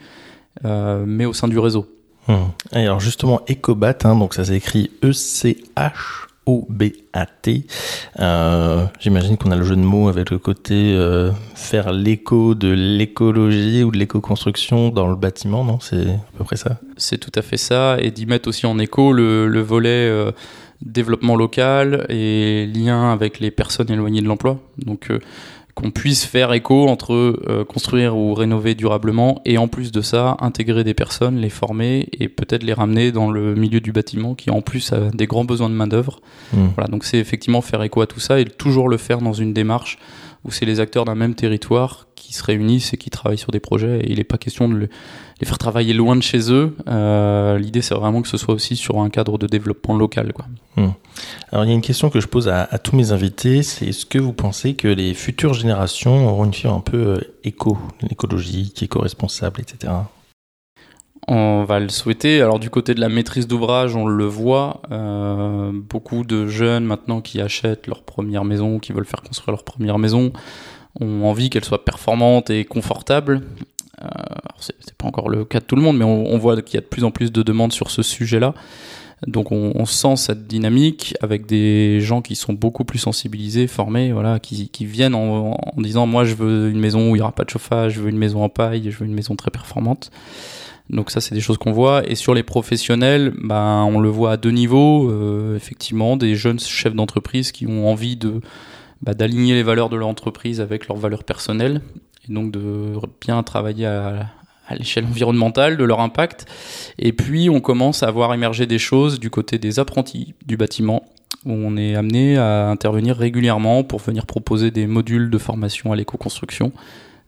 mais 0.62 1.24
au 1.24 1.32
sein 1.32 1.48
du 1.48 1.58
réseau. 1.58 1.88
Mmh. 2.30 2.34
alors 2.74 3.00
justement 3.00 3.42
Ecobat, 3.50 3.98
hein, 4.04 4.16
donc 4.16 4.36
ça 4.36 4.46
s'écrit 4.46 4.92
E-C-H 5.04 6.28
O-B-A-T. 6.50 7.66
Euh, 8.20 8.86
j'imagine 9.00 9.38
qu'on 9.38 9.52
a 9.52 9.56
le 9.56 9.64
jeu 9.64 9.76
de 9.76 9.82
mots 9.82 10.10
avec 10.10 10.32
le 10.32 10.40
côté 10.40 10.96
euh, 10.96 11.32
faire 11.54 11.92
l'écho 11.92 12.56
de 12.56 12.70
l'écologie 12.70 13.84
ou 13.84 13.92
de 13.92 13.98
l'éco-construction 13.98 14.90
dans 14.90 15.08
le 15.08 15.16
bâtiment, 15.16 15.64
non? 15.64 15.80
C'est 15.80 16.08
à 16.08 16.38
peu 16.38 16.44
près 16.44 16.56
ça 16.56 16.80
C'est 16.98 17.20
tout 17.20 17.32
à 17.36 17.44
fait 17.44 17.58
ça, 17.58 17.98
et 18.00 18.10
d'y 18.10 18.26
mettre 18.26 18.50
aussi 18.50 18.66
en 18.66 18.80
écho 18.80 19.14
le, 19.14 19.62
volet 19.62 20.08
euh, 20.10 20.32
développement 20.82 21.36
local 21.36 22.08
et 22.10 22.66
lien 22.66 23.12
avec 23.12 23.40
les 23.40 23.52
personnes 23.52 23.92
éloignées 23.92 24.22
de 24.22 24.28
l'emploi. 24.28 24.60
Donc 24.78 25.12
qu'on 25.76 25.92
puisse 25.92 26.26
faire 26.26 26.52
écho 26.54 26.88
entre 26.88 27.14
euh, 27.14 27.64
construire 27.64 28.16
ou 28.18 28.34
rénover 28.34 28.76
durablement 28.76 29.42
et 29.46 29.58
en 29.58 29.68
plus 29.68 29.92
de 29.92 30.02
ça 30.02 30.38
intégrer 30.40 30.84
des 30.84 30.94
personnes, 30.94 31.38
les 31.38 31.50
former 31.50 32.10
et 32.14 32.28
peut-être 32.28 32.64
les 32.64 32.74
ramener 32.74 33.12
dans 33.12 33.32
le 33.32 33.56
milieu 33.56 33.80
du 33.80 33.92
bâtiment 33.92 34.36
qui 34.36 34.50
en 34.50 34.62
plus 34.62 34.92
a 34.94 35.10
des 35.12 35.28
grands 35.28 35.46
besoins 35.46 35.70
de 35.70 35.76
main 35.76 35.88
d'œuvre. 35.88 36.20
Hmm. 36.54 36.68
Voilà, 36.76 36.90
donc 36.90 37.06
c'est 37.06 37.18
effectivement 37.18 37.62
faire 37.62 37.82
écho 37.84 38.02
à 38.02 38.08
tout 38.08 38.20
ça 38.20 38.40
et 38.40 38.46
toujours 38.46 38.90
le 38.90 38.98
faire 38.98 39.20
dans 39.20 39.34
une 39.34 39.54
démarche 39.54 39.98
où 40.46 40.52
c'est 40.52 40.66
les 40.66 40.80
acteurs 40.80 41.06
d'un 41.06 41.16
même 41.16 41.36
territoire 41.36 42.08
qui 42.16 42.34
se 42.34 42.44
réunissent 42.44 42.94
et 42.94 42.98
qui 42.98 43.10
travaillent 43.10 43.38
sur 43.38 43.52
des 43.52 43.60
projets. 43.60 44.00
Et 44.02 44.12
il 44.12 44.18
n'est 44.18 44.24
pas 44.24 44.38
question 44.38 44.70
de 44.70 44.90
les 45.40 45.48
faire 45.48 45.58
travailler 45.58 45.94
loin 45.94 46.16
de 46.16 46.22
chez 46.22 46.52
eux. 46.52 46.76
Euh, 46.88 47.58
l'idée, 47.58 47.82
c'est 47.82 47.96
vraiment 47.96 48.22
que 48.22 48.28
ce 48.28 48.38
soit 48.38 48.54
aussi 48.54 48.76
sur 48.76 49.00
un 49.00 49.10
cadre 49.10 49.38
de 49.38 49.48
développement 49.48 49.98
local. 49.98 50.32
Hmm. 50.76 50.90
Alors, 51.52 51.66
il 51.66 51.70
y 51.70 51.72
a 51.72 51.76
une 51.76 51.82
question 51.82 52.10
que 52.10 52.20
je 52.20 52.28
pose 52.28 52.48
à, 52.48 52.66
tous 52.78 52.96
mes 52.96 53.12
invités 53.12 53.64
c'est 53.64 53.88
est-ce 53.88 54.06
que 54.06 54.20
vous 54.20 54.34
pensez 54.34 54.76
que 54.76 54.88
les 54.88 55.14
futures 55.14 55.54
générations 55.54 56.28
auront 56.28 56.46
une 56.46 56.54
fille 56.54 56.70
un 56.70 56.80
peu 56.80 56.98
euh, 56.98 57.20
éco, 57.44 57.78
écologique, 58.10 58.84
éco-responsable, 58.84 59.62
etc. 59.62 59.94
On 61.32 61.64
va 61.64 61.80
le 61.80 61.90
souhaiter. 61.90 62.42
Alors 62.42 62.58
du 62.58 62.72
côté 62.72 62.96
de 62.96 63.00
la 63.00 63.08
maîtrise 63.08 63.48
d'ouvrage, 63.48 63.96
on 63.96 64.08
le 64.08 64.26
voit. 64.26 64.82
Euh, 64.90 65.72
beaucoup 65.72 66.24
de 66.24 66.48
jeunes 66.48 66.86
maintenant 66.86 67.22
qui 67.22 67.40
achètent 67.40 67.86
leur 67.86 68.02
première 68.02 68.44
maison, 68.46 68.80
qui 68.80 68.94
veulent 68.94 69.06
faire 69.06 69.22
construire 69.22 69.52
leur 69.52 69.64
première 69.64 70.00
maison, 70.00 70.34
ont 71.00 71.26
envie 71.26 71.52
qu'elle 71.52 71.64
soit 71.64 71.86
performante 71.86 72.50
et 72.50 72.66
confortable. 72.66 73.44
Euh, 74.02 74.08
c'est 74.60 74.96
pas 74.98 75.06
encore 75.06 75.30
le 75.30 75.46
cas 75.46 75.60
de 75.60 75.66
tout 75.66 75.76
le 75.76 75.84
monde, 75.84 76.00
mais 76.00 76.04
on, 76.04 76.38
voit 76.40 76.60
qu'il 76.64 76.74
y 76.74 76.78
a 76.78 76.82
de 76.82 76.88
plus 76.88 77.04
en 77.04 77.12
plus 77.12 77.32
de 77.32 77.44
demandes 77.44 77.74
sur 77.74 77.92
ce 77.92 78.02
sujet-là. 78.02 78.56
Donc 79.28 79.52
on, 79.52 79.86
sent 79.86 80.16
cette 80.16 80.48
dynamique 80.48 81.14
avec 81.22 81.46
des 81.46 82.00
gens 82.02 82.24
qui 82.24 82.36
sont 82.36 82.54
beaucoup 82.54 82.86
plus 82.86 82.98
sensibilisés, 82.98 83.68
formés, 83.68 84.14
voilà, 84.14 84.40
qui, 84.40 84.68
viennent 84.84 85.14
en, 85.14 85.60
disant 85.78 86.08
moi 86.08 86.24
je 86.24 86.34
veux 86.34 86.70
une 86.72 86.80
maison 86.80 87.12
où 87.12 87.16
il 87.16 87.20
n'y 87.20 87.22
aura 87.22 87.34
pas 87.34 87.44
de 87.44 87.52
chauffage, 87.52 87.94
je 87.94 88.02
veux 88.02 88.10
une 88.10 88.18
maison 88.18 88.42
en 88.44 88.50
paille, 88.50 88.90
je 88.90 88.98
veux 88.98 89.06
une 89.06 89.14
maison 89.14 89.36
très 89.36 89.52
performante. 89.52 90.10
Donc 90.90 91.12
ça, 91.12 91.22
c'est 91.22 91.36
des 91.36 91.42
choses 91.42 91.58
qu'on 91.58 91.72
voit. 91.72 92.08
Et 92.10 92.16
sur 92.16 92.34
les 92.34 92.44
professionnels, 92.44 93.34
ben, 93.38 93.84
on 93.84 94.00
le 94.00 94.10
voit 94.10 94.32
à 94.32 94.38
deux 94.38 94.52
niveaux. 94.52 95.10
Euh, 95.10 95.56
effectivement, 95.56 96.18
des 96.18 96.36
jeunes 96.36 96.60
chefs 96.60 96.96
d'entreprise 96.96 97.52
qui 97.52 97.68
ont 97.68 97.90
envie 97.90 98.16
de 98.16 98.42
bah, 99.02 99.14
d'aligner 99.14 99.54
les 99.54 99.64
valeurs 99.64 99.90
de 99.90 99.96
leur 99.96 100.08
entreprise 100.08 100.62
avec 100.62 100.88
leurs 100.88 100.98
valeurs 100.98 101.24
personnelles 101.24 101.82
et 102.28 102.34
donc 102.34 102.52
de 102.52 102.94
bien 103.22 103.42
travailler 103.44 103.86
à, 103.86 104.28
à 104.70 104.76
l'échelle 104.76 105.06
environnementale 105.06 105.78
de 105.78 105.84
leur 105.84 106.00
impact. 106.00 106.46
Et 106.98 107.12
puis 107.12 107.50
on 107.50 107.60
commence 107.60 108.04
à 108.04 108.12
voir 108.12 108.34
émerger 108.34 108.68
des 108.68 108.80
choses 108.80 109.20
du 109.20 109.30
côté 109.30 109.58
des 109.58 109.80
apprentis 109.80 110.36
du 110.46 110.58
bâtiment 110.58 111.04
où 111.46 111.52
on 111.52 111.78
est 111.78 111.96
amené 111.96 112.38
à 112.38 112.68
intervenir 112.68 113.16
régulièrement 113.16 113.84
pour 113.84 114.00
venir 114.00 114.26
proposer 114.26 114.72
des 114.72 114.88
modules 114.88 115.30
de 115.30 115.38
formation 115.38 115.92
à 115.92 115.96
l'éco-construction 115.96 116.72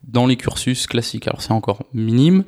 dans 0.07 0.27
les 0.27 0.35
cursus 0.35 0.87
classiques. 0.87 1.27
Alors 1.27 1.41
c'est 1.41 1.53
encore 1.53 1.83
minime, 1.93 2.43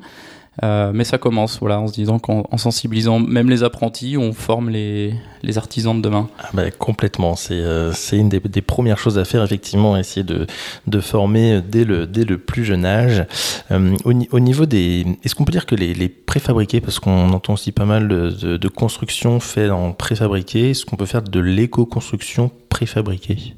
euh, 0.62 0.92
mais 0.94 1.04
ça 1.04 1.18
commence, 1.18 1.58
voilà, 1.58 1.80
en 1.80 1.88
se 1.88 1.92
disant 1.92 2.18
qu'en 2.18 2.56
sensibilisant 2.56 3.18
même 3.18 3.50
les 3.50 3.64
apprentis, 3.64 4.16
on 4.16 4.32
forme 4.32 4.70
les, 4.70 5.14
les 5.42 5.58
artisans 5.58 5.96
de 5.96 6.02
demain. 6.02 6.28
Ah 6.38 6.48
bah, 6.54 6.70
complètement, 6.70 7.34
c'est 7.34 7.54
euh, 7.54 7.92
une 8.12 8.28
des, 8.28 8.38
des, 8.38 8.62
premières 8.62 8.98
choses 8.98 9.18
à 9.18 9.24
faire, 9.24 9.42
effectivement, 9.42 9.96
essayer 9.96 10.22
de, 10.22 10.46
de 10.86 11.00
former 11.00 11.60
dès 11.60 11.84
le, 11.84 12.06
dès 12.06 12.24
le 12.24 12.38
plus 12.38 12.64
jeune 12.64 12.86
âge. 12.86 13.26
Euh, 13.72 13.96
au, 14.04 14.12
au, 14.30 14.40
niveau 14.40 14.66
des... 14.66 15.04
Est-ce 15.24 15.34
qu'on 15.34 15.44
peut 15.44 15.52
dire 15.52 15.66
que 15.66 15.74
les, 15.74 15.92
les 15.92 16.08
préfabriqués, 16.08 16.80
parce 16.80 17.00
qu'on 17.00 17.30
entend 17.30 17.54
aussi 17.54 17.72
pas 17.72 17.84
mal 17.84 18.06
de, 18.06 18.56
de, 18.56 18.68
construction 18.68 19.40
fait 19.40 19.70
en 19.70 19.92
préfabriqué, 19.92 20.70
est-ce 20.70 20.86
qu'on 20.86 20.96
peut 20.96 21.06
faire 21.06 21.22
de 21.22 21.40
l'éco-construction 21.40 22.52
préfabriquée? 22.68 23.54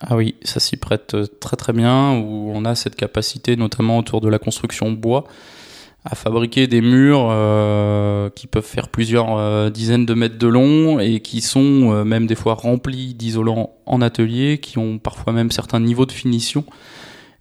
Ah 0.00 0.16
oui, 0.16 0.34
ça 0.42 0.58
s'y 0.58 0.76
prête 0.76 1.16
très 1.40 1.56
très 1.56 1.72
bien, 1.72 2.18
où 2.18 2.50
on 2.52 2.64
a 2.64 2.74
cette 2.74 2.96
capacité 2.96 3.54
notamment 3.54 3.98
autour 3.98 4.20
de 4.20 4.28
la 4.28 4.40
construction 4.40 4.90
bois 4.90 5.24
à 6.04 6.14
fabriquer 6.14 6.66
des 6.66 6.82
murs 6.82 7.28
euh, 7.30 8.28
qui 8.28 8.46
peuvent 8.46 8.64
faire 8.64 8.88
plusieurs 8.88 9.38
euh, 9.38 9.70
dizaines 9.70 10.04
de 10.04 10.12
mètres 10.12 10.38
de 10.38 10.46
long 10.46 10.98
et 11.00 11.20
qui 11.20 11.40
sont 11.40 11.92
euh, 11.92 12.04
même 12.04 12.26
des 12.26 12.34
fois 12.34 12.54
remplis 12.54 13.14
d'isolants 13.14 13.72
en 13.86 14.02
atelier, 14.02 14.58
qui 14.58 14.76
ont 14.76 14.98
parfois 14.98 15.32
même 15.32 15.50
certains 15.50 15.80
niveaux 15.80 16.04
de 16.04 16.12
finition, 16.12 16.64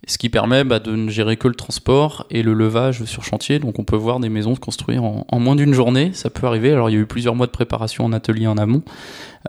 ce 0.07 0.17
qui 0.17 0.29
permet 0.29 0.63
bah, 0.63 0.79
de 0.79 0.95
ne 0.95 1.09
gérer 1.09 1.35
que 1.35 1.49
le 1.49 1.55
transport 1.55 2.25
et 2.29 2.41
le 2.41 2.53
levage 2.53 3.03
sur 3.03 3.25
chantier. 3.25 3.59
Donc 3.59 3.79
on 3.79 3.83
peut 3.83 3.97
voir 3.97 4.21
des 4.21 4.29
maisons 4.29 4.55
se 4.55 4.61
construire 4.61 5.03
en, 5.03 5.25
en 5.27 5.39
moins 5.39 5.57
d'une 5.57 5.73
journée, 5.73 6.11
ça 6.13 6.29
peut 6.29 6.47
arriver. 6.47 6.71
Alors 6.71 6.89
il 6.89 6.93
y 6.93 6.97
a 6.97 7.01
eu 7.01 7.05
plusieurs 7.05 7.35
mois 7.35 7.47
de 7.47 7.51
préparation 7.51 8.05
en 8.05 8.13
atelier 8.13 8.47
en 8.47 8.57
amont, 8.57 8.83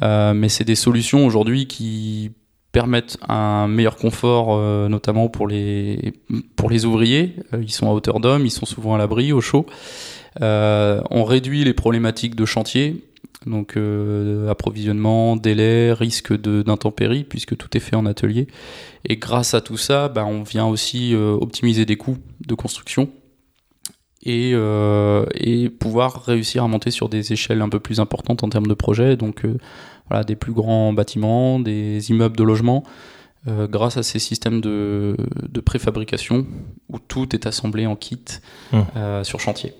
mais 0.02 0.48
c'est 0.48 0.64
des 0.64 0.74
solutions 0.74 1.24
aujourd'hui 1.24 1.68
qui 1.68 2.32
permettent 2.74 3.18
un 3.28 3.68
meilleur 3.68 3.96
confort, 3.96 4.48
euh, 4.50 4.88
notamment 4.88 5.28
pour 5.28 5.46
les, 5.46 6.12
pour 6.56 6.68
les 6.68 6.84
ouvriers. 6.84 7.36
Euh, 7.54 7.62
ils 7.62 7.70
sont 7.70 7.88
à 7.88 7.92
hauteur 7.92 8.18
d'homme, 8.18 8.44
ils 8.44 8.50
sont 8.50 8.66
souvent 8.66 8.96
à 8.96 8.98
l'abri, 8.98 9.32
au 9.32 9.40
chaud. 9.40 9.64
Euh, 10.42 11.00
on 11.10 11.22
réduit 11.22 11.62
les 11.62 11.72
problématiques 11.72 12.34
de 12.34 12.44
chantier, 12.44 13.04
donc 13.46 13.78
approvisionnement, 14.50 15.36
délai, 15.36 15.92
risque 15.92 16.34
d'intempéries, 16.36 17.22
puisque 17.22 17.56
tout 17.56 17.76
est 17.76 17.80
fait 17.80 17.94
en 17.94 18.06
atelier. 18.06 18.48
Et 19.04 19.16
grâce 19.18 19.54
à 19.54 19.60
tout 19.60 19.76
ça, 19.76 20.08
ben, 20.08 20.24
on 20.24 20.42
vient 20.42 20.66
aussi 20.66 21.14
optimiser 21.14 21.84
des 21.84 21.96
coûts 21.96 22.18
de 22.44 22.54
construction. 22.54 23.08
Et, 24.24 24.52
et, 25.34 25.68
pouvoir 25.68 26.22
réussir 26.24 26.64
à 26.64 26.68
monter 26.68 26.90
sur 26.90 27.08
des 27.08 27.32
échelles 27.32 27.60
un 27.60 27.68
peu 27.68 27.78
plus 27.78 28.00
importantes 28.00 28.42
en 28.42 28.48
termes 28.48 28.66
de 28.66 28.74
projet. 28.74 29.16
Donc 29.16 29.44
voilà, 30.08 30.24
des 30.24 30.36
plus 30.36 30.52
grands 30.52 30.92
bâtiments, 30.92 31.60
des 31.60 32.10
immeubles 32.10 32.36
de 32.36 32.44
logement, 32.44 32.84
euh, 33.46 33.66
grâce 33.66 33.98
à 33.98 34.02
ces 34.02 34.18
systèmes 34.18 34.62
de, 34.62 35.16
de, 35.50 35.60
préfabrication 35.60 36.46
où 36.88 36.98
tout 36.98 37.34
est 37.36 37.46
assemblé 37.46 37.86
en 37.86 37.94
kit 37.94 38.18
mmh. 38.72 38.80
euh, 38.96 39.22
sur 39.22 39.38
chantier. 39.38 39.74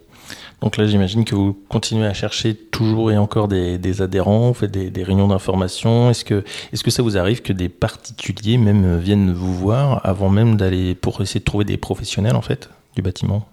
Donc 0.61 0.76
là, 0.76 0.87
j'imagine 0.87 1.24
que 1.24 1.35
vous 1.35 1.59
continuez 1.70 2.07
à 2.07 2.12
chercher 2.12 2.54
toujours 2.54 3.11
et 3.11 3.16
encore 3.16 3.48
des, 3.48 4.02
adhérents, 4.02 4.48
vous 4.48 4.54
faites 4.54 4.70
des, 4.70 5.02
réunions 5.02 5.28
d'information. 5.28 6.11
Est-ce 6.11 6.26
que, 6.26 6.44
est 6.72 6.83
que 6.83 6.90
ça 6.90 7.02
vous 7.02 7.16
arrive 7.16 7.40
que 7.40 7.54
des 7.54 7.70
particuliers 7.70 8.59
même 8.59 8.98
viennent 8.98 9.33
vous 9.33 9.54
voir 9.54 10.00
avant 10.04 10.28
même 10.28 10.57
d'aller 10.57 10.94
pour 10.94 11.22
essayer 11.22 11.40
de 11.40 11.44
trouver 11.44 11.64
des 11.64 11.78
professionnels 11.78 12.37
en 12.37 12.42
fait 12.42 12.68
du 12.96 13.02
bâtiment? 13.02 13.46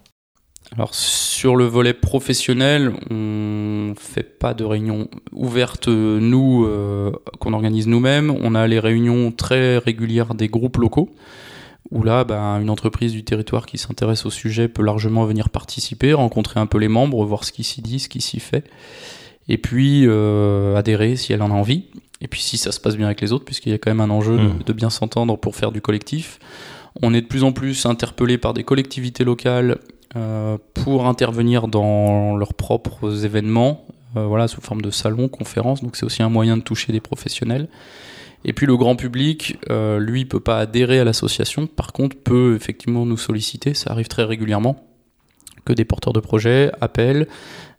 Alors 0.76 0.96
sur 0.96 1.58
le 1.58 1.66
volet 1.66 1.94
professionnel, 1.94 2.94
on 3.10 3.94
fait 3.98 4.24
pas 4.24 4.54
de 4.54 4.64
réunions 4.64 5.10
ouvertes 5.34 5.90
nous 5.90 6.66
euh, 6.66 7.12
qu'on 7.40 7.52
organise 7.52 7.88
nous-mêmes. 7.88 8.32
On 8.32 8.56
a 8.56 8.68
les 8.68 8.80
réunions 8.80 9.32
très 9.32 9.78
régulières 9.80 10.34
des 10.34 10.48
groupes 10.48 10.78
locaux 10.78 11.10
où 11.92 12.04
là, 12.04 12.24
ben, 12.24 12.62
une 12.62 12.70
entreprise 12.70 13.12
du 13.12 13.24
territoire 13.24 13.66
qui 13.66 13.78
s'intéresse 13.78 14.26
au 14.26 14.30
sujet 14.30 14.70
peut 14.70 14.82
largement 14.82 15.26
venir 15.26 15.50
participer, 15.50 16.14
rencontrer 16.14 16.60
un 16.60 16.66
peu 16.66 16.78
les 16.78 16.88
membres, 16.88 17.24
voir 17.26 17.44
ce 17.44 17.52
qui 17.52 17.66
s'y 17.66 17.82
dit, 17.82 18.00
ce 18.00 18.08
qui 18.08 18.22
s'y 18.22 18.40
fait, 18.40 18.64
et 19.50 19.58
puis 19.58 20.04
euh, 20.06 20.78
adhérer 20.78 21.18
si 21.18 21.34
elle 21.34 21.42
en 21.42 21.52
a 21.52 21.54
envie. 21.54 21.86
Et 22.22 22.28
puis 22.28 22.40
si 22.40 22.58
ça 22.58 22.72
se 22.72 22.80
passe 22.80 22.96
bien 22.96 23.08
avec 23.08 23.20
les 23.20 23.34
autres, 23.34 23.44
puisqu'il 23.44 23.72
y 23.72 23.76
a 23.76 23.78
quand 23.78 23.90
même 23.90 24.00
un 24.00 24.10
enjeu 24.10 24.38
de, 24.38 24.44
mmh. 24.44 24.64
de 24.66 24.74
bien 24.74 24.90
s'entendre 24.90 25.36
pour 25.38 25.56
faire 25.56 25.72
du 25.72 25.82
collectif. 25.82 26.40
On 27.02 27.14
est 27.14 27.22
de 27.22 27.28
plus 27.28 27.44
en 27.44 27.52
plus 27.52 27.86
interpellé 27.86 28.38
par 28.38 28.54
des 28.54 28.64
collectivités 28.64 29.24
locales 29.24 29.80
pour 30.74 31.08
intervenir 31.08 31.68
dans 31.68 32.36
leurs 32.36 32.54
propres 32.54 33.26
événements, 33.26 33.86
euh, 34.18 34.26
voilà, 34.26 34.50
sous 34.50 34.60
forme 34.60 34.82
de 34.82 34.92
salons, 34.92 35.30
conférences. 35.30 35.84
Donc 35.84 35.96
c'est 35.96 36.06
aussi 36.06 36.22
un 36.22 36.30
moyen 36.30 36.58
de 36.58 36.62
toucher 36.62 36.92
des 36.92 37.00
professionnels. 37.00 37.70
Et 38.44 38.54
puis 38.54 38.66
le 38.66 38.76
grand 38.76 38.96
public, 38.96 39.58
euh, 39.70 40.00
lui, 40.00 40.26
peut 40.26 40.40
pas 40.40 40.60
adhérer 40.60 41.00
à 41.00 41.04
l'association. 41.04 41.68
Par 41.68 41.94
contre, 41.94 42.18
peut 42.18 42.56
effectivement 42.56 43.06
nous 43.06 43.18
solliciter. 43.18 43.74
Ça 43.74 43.92
arrive 43.92 44.08
très 44.08 44.24
régulièrement 44.24 44.84
que 45.64 45.74
des 45.74 45.86
porteurs 45.86 46.12
de 46.12 46.20
projets 46.20 46.72
appellent 46.82 47.28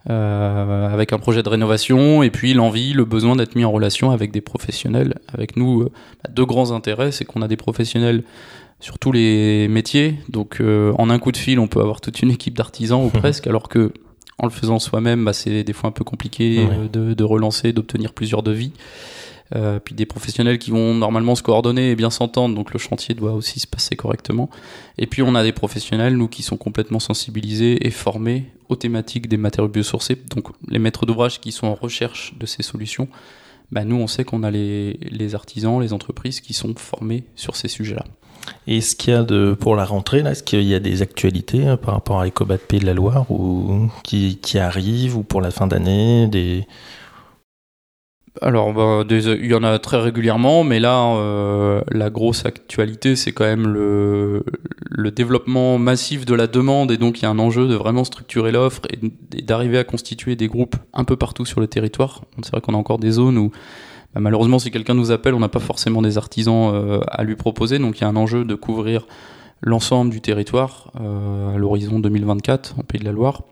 euh, 0.09 0.89
avec 0.89 1.13
un 1.13 1.19
projet 1.19 1.43
de 1.43 1.49
rénovation 1.49 2.23
et 2.23 2.31
puis 2.31 2.55
l'envie, 2.55 2.93
le 2.93 3.05
besoin 3.05 3.37
d'être 3.37 3.57
mis 3.57 3.65
en 3.65 3.73
relation 3.73 4.11
avec 4.11 4.31
des 4.31 4.41
professionnels. 4.41 5.19
Avec 5.29 5.57
nous, 5.57 5.85
bah, 5.85 6.31
deux 6.31 6.47
grands 6.47 6.71
intérêts, 6.71 7.13
c'est 7.13 7.25
qu'on 7.25 7.43
a 7.43 7.49
des 7.49 7.57
professionnels 7.57 8.23
sur 8.83 8.99
tous 8.99 9.13
les 9.13 9.69
métiers. 9.69 10.17
Donc 10.29 10.61
euh, 10.61 10.93
en 10.99 11.09
un 11.09 11.19
coup 11.19 11.33
de 11.33 11.37
fil, 11.37 11.59
on 11.59 11.69
peut 11.69 11.81
avoir 11.81 12.01
toute 12.01 12.21
une 12.21 12.31
équipe 12.31 12.55
d'artisans 12.55 13.03
ou 13.03 13.09
presque, 13.09 13.47
alors 13.47 13.69
que 13.69 13.93
en 14.39 14.47
le 14.47 14.51
faisant 14.51 14.81
soi-même, 14.81 15.25
bah, 15.25 15.33
c'est 15.33 15.63
des 15.63 15.73
fois 15.73 15.89
un 15.89 15.93
peu 15.93 16.05
compliqué 16.05 16.67
euh, 16.69 17.15
de, 17.15 17.25
relancer, 17.25 17.73
d'obtenir 17.73 18.13
plusieurs 18.13 18.43
devis. 18.43 18.73
Euh, 19.55 19.79
puis 19.79 19.95
des 19.95 20.07
professionnels 20.07 20.59
qui 20.59 20.71
vont 20.71 20.95
normalement 20.95 21.35
se 21.35 21.43
coordonner 21.43 21.91
et 21.91 21.95
bien 21.95 22.09
s'entendre, 22.09 22.55
donc 22.55 22.73
le 22.73 22.79
chantier 22.79 23.15
doit 23.15 23.33
aussi 23.33 23.61
se 23.61 23.67
passer 23.67 23.95
correctement. 23.95 24.51
Et 24.99 25.07
puis 25.07 25.23
on 25.23 25.35
a 25.35 25.43
des 25.43 25.53
professionnels, 25.53 26.17
nous, 26.17 26.27
qui 26.27 26.43
sont 26.43 26.57
complètement 26.57 27.01
sensibilisés 27.01 27.87
et 27.87 27.91
formés 27.91 28.47
aux 28.69 28.77
thématiques 28.77 29.29
des 29.29 29.37
matériaux 29.37 29.69
biosourcés, 29.69 30.17
donc 30.31 30.47
les 30.69 30.79
maîtres 30.79 31.07
d'ouvrage 31.07 31.39
qui 31.39 31.53
sont 31.53 31.67
en 31.67 31.75
recherche 31.75 32.35
de 32.41 32.47
ces 32.47 32.63
solutions. 32.63 33.09
Bah, 33.73 33.85
nous, 33.85 33.97
on 33.97 34.07
sait 34.07 34.25
qu'on 34.25 34.43
a 34.43 34.51
les, 34.51 34.99
les 35.11 35.35
artisans, 35.35 35.81
les 35.81 35.93
entreprises 35.93 36.41
qui 36.41 36.53
sont 36.53 36.75
formés 36.77 37.25
sur 37.35 37.57
ces 37.57 37.69
sujets-là. 37.69 38.05
Et 38.67 38.79
est-ce 38.79 38.97
qu'il 38.97 39.15
y 39.15 39.17
a 39.17 39.23
de, 39.23 39.57
pour 39.59 39.77
la 39.77 39.85
rentrée, 39.85 40.19
est-ce 40.19 40.43
qu'il 40.43 40.63
y 40.65 40.75
a 40.75 40.81
des 40.81 41.01
actualités 41.01 41.67
hein, 41.67 41.77
par 41.77 41.95
rapport 41.95 42.21
à 42.21 42.27
Ecobat 42.27 42.59
Pays 42.59 42.81
de 42.81 42.87
la 42.87 42.95
Loire 42.95 43.31
ou, 43.31 43.89
qui, 44.05 44.39
qui 44.43 44.59
arrivent 44.59 45.17
ou 45.17 45.23
pour 45.23 45.41
la 45.41 45.51
fin 45.51 45.67
d'année 45.67 46.29
des... 46.29 46.67
Alors, 48.41 48.73
bah, 48.73 49.05
il 49.11 49.47
y 49.47 49.55
en 49.55 49.63
a 49.63 49.79
très 49.79 50.01
régulièrement, 50.01 50.65
mais 50.65 50.81
là, 50.81 51.17
euh, 51.17 51.83
la 51.91 52.09
grosse 52.09 52.47
actualité, 52.47 53.15
c'est 53.15 53.33
quand 53.33 53.45
même 53.45 53.69
le, 53.69 54.43
le, 54.91 55.11
développement 55.11 55.77
massif 55.79 56.25
de 56.25 56.35
la 56.35 56.47
demande, 56.47 56.91
et 56.91 56.97
donc 56.97 57.21
il 57.21 57.25
y 57.25 57.27
a 57.27 57.31
un 57.31 57.39
enjeu 57.39 57.69
de 57.69 57.75
vraiment 57.75 58.05
structurer 58.05 58.51
l'offre 58.51 58.81
et 58.91 59.43
d'arriver 59.43 59.77
à 59.77 59.85
constituer 59.85 60.35
des 60.35 60.49
groupes 60.49 60.77
un 60.95 61.05
peu 61.05 61.17
partout 61.17 61.45
sur 61.45 61.61
le 61.61 61.67
territoire. 61.67 62.23
C'est 62.43 62.53
vrai 62.53 62.63
qu'on 62.63 62.73
a 62.73 62.79
encore 62.79 62.99
des 62.99 63.11
zones 63.11 63.37
où 63.37 63.53
bah, 64.15 64.21
malheureusement, 64.21 64.59
si 64.59 64.71
quelqu'un 64.71 64.95
nous 64.95 65.11
appelle, 65.11 65.35
on 65.35 65.41
n'a 65.41 65.49
pas 65.49 65.61
forcément 65.61 66.03
des 66.03 66.19
artisans 66.19 66.73
euh, 66.75 67.01
à 67.09 67.25
lui 67.25 67.37
proposer. 67.37 67.79
Donc 67.79 67.99
il 67.99 68.03
y 68.03 68.05
a 68.05 68.09
un 68.09 68.17
enjeu 68.17 68.45
de 68.45 68.55
couvrir 68.55 69.07
l'ensemble 69.63 70.11
du 70.11 70.21
territoire 70.21 70.91
euh, 71.01 71.55
à 71.55 71.59
l'horizon 71.59 71.99
2024 72.01 72.77
en 72.79 72.83
Pays 72.83 73.01
de 73.01 73.05
la 73.05 73.13
Loire. 73.13 73.43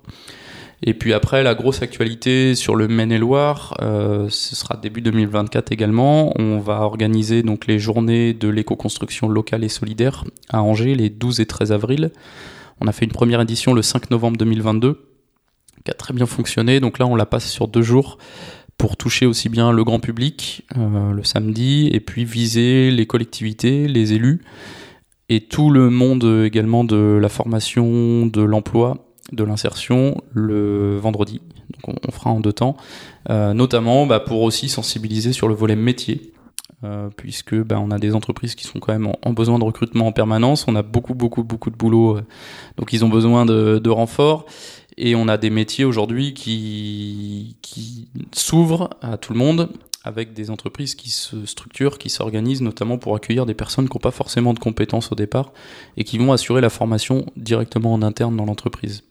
Et 0.83 0.95
puis 0.95 1.13
après, 1.13 1.43
la 1.43 1.55
grosse 1.55 1.83
actualité 1.83 2.55
sur 2.55 2.75
le 2.75 2.89
Maine-et-Loire, 2.89 3.75
euh, 3.83 4.29
ce 4.31 4.57
sera 4.57 4.77
début 4.77 5.03
2024 5.03 5.73
également. 5.73 6.33
On 6.41 6.59
va 6.59 6.81
organiser 6.81 7.43
donc 7.43 7.67
les 7.67 7.79
journées 7.79 8.33
de 8.33 8.49
l'éco-construction 8.49 9.29
locale 9.29 9.63
et 9.63 9.69
solidaire 9.69 10.25
à 10.49 10.63
Angers 10.63 10.95
les 10.95 11.11
12 11.11 11.41
et 11.41 11.47
13 11.47 11.73
avril. 11.73 12.11
On 12.81 12.87
a 12.87 12.93
fait 12.93 13.05
une 13.05 13.13
première 13.13 13.43
édition 13.43 13.75
le 13.75 13.83
5 13.83 14.11
novembre 14.11 14.39
2022 14.39 15.07
qui 15.85 15.91
a 15.91 15.95
très 15.95 16.15
bien 16.15 16.27
fonctionné. 16.27 16.81
Donc 16.81 16.99
là, 16.99 17.07
on 17.07 17.15
la 17.15 17.27
passe 17.27 17.51
sur 17.51 17.69
deux 17.69 17.83
jours 17.83 18.17
pour 18.79 18.97
toucher 18.97 19.27
aussi 19.27 19.51
bien 19.51 19.73
le 19.73 19.85
grand 19.85 20.01
public 20.01 20.65
euh, 20.79 21.13
le 21.13 21.23
samedi 21.23 21.91
et 21.93 22.01
puis 22.01 22.25
viser 22.25 22.91
les 22.91 23.05
collectivités, 23.05 23.87
les 23.87 24.15
élus 24.15 24.41
et 25.29 25.43
tout 25.43 25.69
le 25.69 25.91
monde 25.91 26.25
également 26.45 26.83
de 26.85 27.19
la 27.21 27.29
formation, 27.29 28.27
de 28.27 28.41
l'emploi, 28.43 29.10
de 29.33 29.45
l'insertion 29.45 30.17
le 30.33 30.99
vendredi. 30.99 31.41
Donc 31.85 31.97
on, 32.07 32.11
fera 32.11 32.31
en 32.31 32.41
deux 32.41 32.53
temps, 32.53 32.77
euh, 33.29 33.55
notamment 33.55 34.07
bah, 34.07 34.21
pour 34.21 34.43
aussi 34.43 34.69
sensibiliser 34.69 35.33
sur 35.33 35.49
le 35.49 35.55
volet 35.55 35.77
métier. 35.77 36.33
Euh, 36.83 37.11
puisque 37.15 37.55
bah, 37.55 37.79
on 37.79 37.91
a 37.91 37.99
des 37.99 38.15
entreprises 38.15 38.55
qui 38.55 38.65
sont 38.65 38.79
quand 38.79 38.95
même 38.95 39.13
en, 39.23 39.33
besoin 39.35 39.59
de 39.59 39.65
recrutement 39.65 40.07
en 40.07 40.13
permanence, 40.13 40.65
on 40.67 40.75
a 40.75 40.83
beaucoup 40.83 41.13
beaucoup 41.13 41.45
beaucoup 41.45 41.69
de 41.69 41.77
boulot, 41.77 42.21
donc 42.79 42.95
ils 42.95 43.05
ont 43.05 43.11
besoin 43.11 43.45
de, 43.45 43.79
de 43.79 43.91
renforts 43.91 44.47
et 44.97 45.15
on 45.15 45.29
a 45.29 45.37
des 45.37 45.51
métiers 45.51 45.85
aujourd'hui 45.85 46.33
qui, 46.33 47.57
qui 47.61 48.09
s'ouvrent 48.33 48.91
à 49.03 49.19
tout 49.19 49.35
le 49.35 49.39
monde 49.39 49.69
avec 50.05 50.33
des 50.33 50.51
entreprises 50.51 50.95
qui 50.95 51.11
se 51.11 51.45
structurent, 51.47 51.99
qui 51.99 52.09
s'organisent 52.09 52.63
notamment 52.63 52.99
pour 52.99 53.15
accueillir 53.15 53.47
des 53.47 53.55
personnes 53.55 53.89
qui 53.89 53.97
n'ont 53.97 54.01
pas 54.01 54.11
forcément 54.11 54.55
de 54.55 54.59
compétences 54.59 55.13
au 55.13 55.15
départ 55.15 55.53
et 55.97 56.05
qui 56.05 56.19
vont 56.19 56.33
assurer 56.33 56.61
la 56.61 56.71
formation 56.71 57.27
directement 57.37 57.93
en 57.93 58.03
interne 58.03 58.37
dans 58.37 58.47
l'entreprise. 58.47 59.05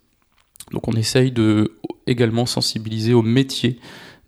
Donc 0.72 0.88
on 0.88 0.94
essaye 0.94 1.32
de 1.32 1.78
également 2.08 2.46
sensibiliser 2.46 3.14
aux 3.14 3.22
métiers 3.22 3.80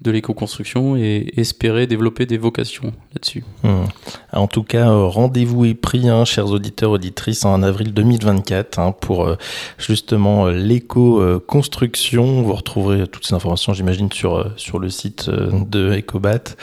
de 0.02 0.12
l'éco-construction 0.12 0.96
et 0.96 1.32
espérer 1.38 1.86
développer 1.86 2.26
des 2.26 2.38
vocations 2.38 2.92
là-dessus. 3.14 3.44
Hmm. 3.64 3.86
En 4.34 4.48
tout 4.48 4.64
cas, 4.64 4.90
euh, 4.90 5.06
rendez-vous 5.06 5.66
est 5.66 5.76
pris, 5.76 6.10
hein, 6.10 6.26
chers 6.26 6.48
auditeurs, 6.48 6.92
auditrices, 6.92 7.46
en 7.46 7.62
avril 7.62 7.94
2024 7.94 8.80
hein, 8.80 8.94
pour 9.00 9.26
euh, 9.26 9.38
justement 9.78 10.48
euh, 10.48 10.54
l'éco-construction. 10.54 12.42
Vous 12.42 12.54
retrouverez 12.54 13.08
toutes 13.08 13.28
ces 13.28 13.36
informations, 13.36 13.74
j'imagine, 13.74 14.12
sur, 14.12 14.52
sur 14.58 14.80
le 14.80 14.90
site 14.90 15.30
de 15.30 15.98
Ecobat. 16.00 16.56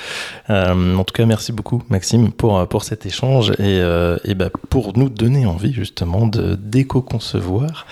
en 0.49 1.05
tout 1.05 1.15
cas, 1.15 1.27
merci 1.27 1.53
beaucoup, 1.53 1.83
Maxime, 1.89 2.33
pour, 2.33 2.67
pour 2.67 2.83
cet 2.83 3.07
échange 3.07 3.53
et, 3.59 3.79
et 4.25 4.35
bah, 4.35 4.51
pour 4.69 4.97
nous 4.97 5.09
donner 5.09 5.47
envie 5.47 5.73
justement 5.73 6.27
d'éco-concevoir 6.27 7.87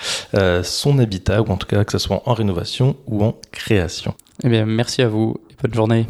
son 0.63 0.99
habitat, 0.99 1.41
ou 1.41 1.47
en 1.47 1.57
tout 1.57 1.67
cas 1.67 1.83
que 1.83 1.91
ce 1.91 1.97
soit 1.97 2.21
en 2.25 2.33
rénovation 2.33 2.95
ou 3.07 3.23
en 3.23 3.35
création. 3.51 4.13
Eh 4.43 4.49
bien, 4.49 4.65
merci 4.67 5.01
à 5.01 5.07
vous 5.07 5.35
et 5.49 5.55
bonne 5.61 5.73
journée. 5.73 6.05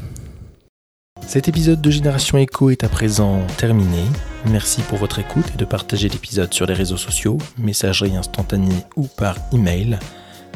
Cet 1.26 1.48
épisode 1.48 1.82
de 1.82 1.90
Génération 1.90 2.38
Echo 2.38 2.70
est 2.70 2.84
à 2.84 2.90
présent 2.90 3.40
terminé. 3.58 4.04
Merci 4.50 4.82
pour 4.82 4.98
votre 4.98 5.20
écoute 5.20 5.46
et 5.54 5.58
de 5.58 5.64
partager 5.64 6.10
l'épisode 6.10 6.54
sur 6.54 6.66
les 6.66 6.74
réseaux 6.74 6.98
sociaux, 6.98 7.38
messagerie 7.58 8.18
instantanée 8.18 8.84
ou 8.98 9.08
par 9.08 9.38
email. 9.54 9.98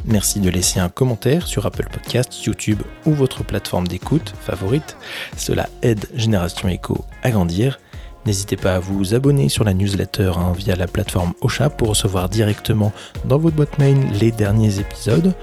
Merci 0.05 0.41
de 0.41 0.49
laisser 0.49 0.81
un 0.81 0.89
commentaire 0.89 1.47
sur 1.47 1.65
Apple 1.65 1.87
Podcasts, 1.91 2.43
YouTube 2.43 2.81
ou 3.05 3.11
votre 3.11 3.43
plateforme 3.45 3.87
d'écoute 3.87 4.33
favorite. 4.41 4.97
Cela 5.37 5.69
aide 5.81 6.05
Génération 6.13 6.67
Echo 6.67 7.05
à 7.23 7.31
grandir. 7.31 7.79
N'hésitez 8.25 8.57
pas 8.57 8.75
à 8.75 8.79
vous 8.79 9.15
abonner 9.15 9.49
sur 9.49 9.63
la 9.63 9.73
newsletter 9.73 10.33
hein, 10.35 10.53
via 10.55 10.75
la 10.75 10.87
plateforme 10.87 11.33
Ocha 11.41 11.69
pour 11.69 11.89
recevoir 11.89 12.29
directement 12.29 12.91
dans 13.25 13.37
votre 13.37 13.55
boîte 13.55 13.79
mail 13.79 13.97
les 14.19 14.31
derniers 14.31 14.79
épisodes 14.79 15.33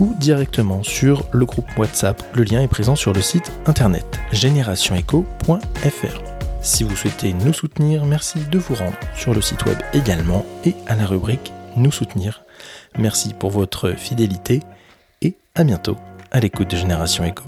ou 0.00 0.14
directement 0.18 0.82
sur 0.82 1.24
le 1.32 1.44
groupe 1.44 1.68
WhatsApp. 1.76 2.22
Le 2.34 2.44
lien 2.44 2.60
est 2.60 2.68
présent 2.68 2.96
sur 2.96 3.12
le 3.12 3.20
site 3.20 3.52
internet 3.66 4.20
générationeco.fr. 4.32 6.22
Si 6.62 6.82
vous 6.82 6.96
souhaitez 6.96 7.34
nous 7.34 7.52
soutenir, 7.52 8.06
merci 8.06 8.38
de 8.50 8.58
vous 8.58 8.74
rendre 8.74 8.96
sur 9.14 9.34
le 9.34 9.42
site 9.42 9.64
web 9.66 9.78
également 9.92 10.46
et 10.64 10.74
à 10.86 10.96
la 10.96 11.06
rubrique 11.06 11.52
Nous 11.76 11.92
soutenir. 11.92 12.42
Merci 12.98 13.34
pour 13.34 13.50
votre 13.50 13.92
fidélité 13.92 14.60
et 15.20 15.36
à 15.54 15.64
bientôt 15.64 15.96
à 16.30 16.40
l'écoute 16.40 16.70
de 16.70 16.76
Génération 16.76 17.24
Echo. 17.24 17.44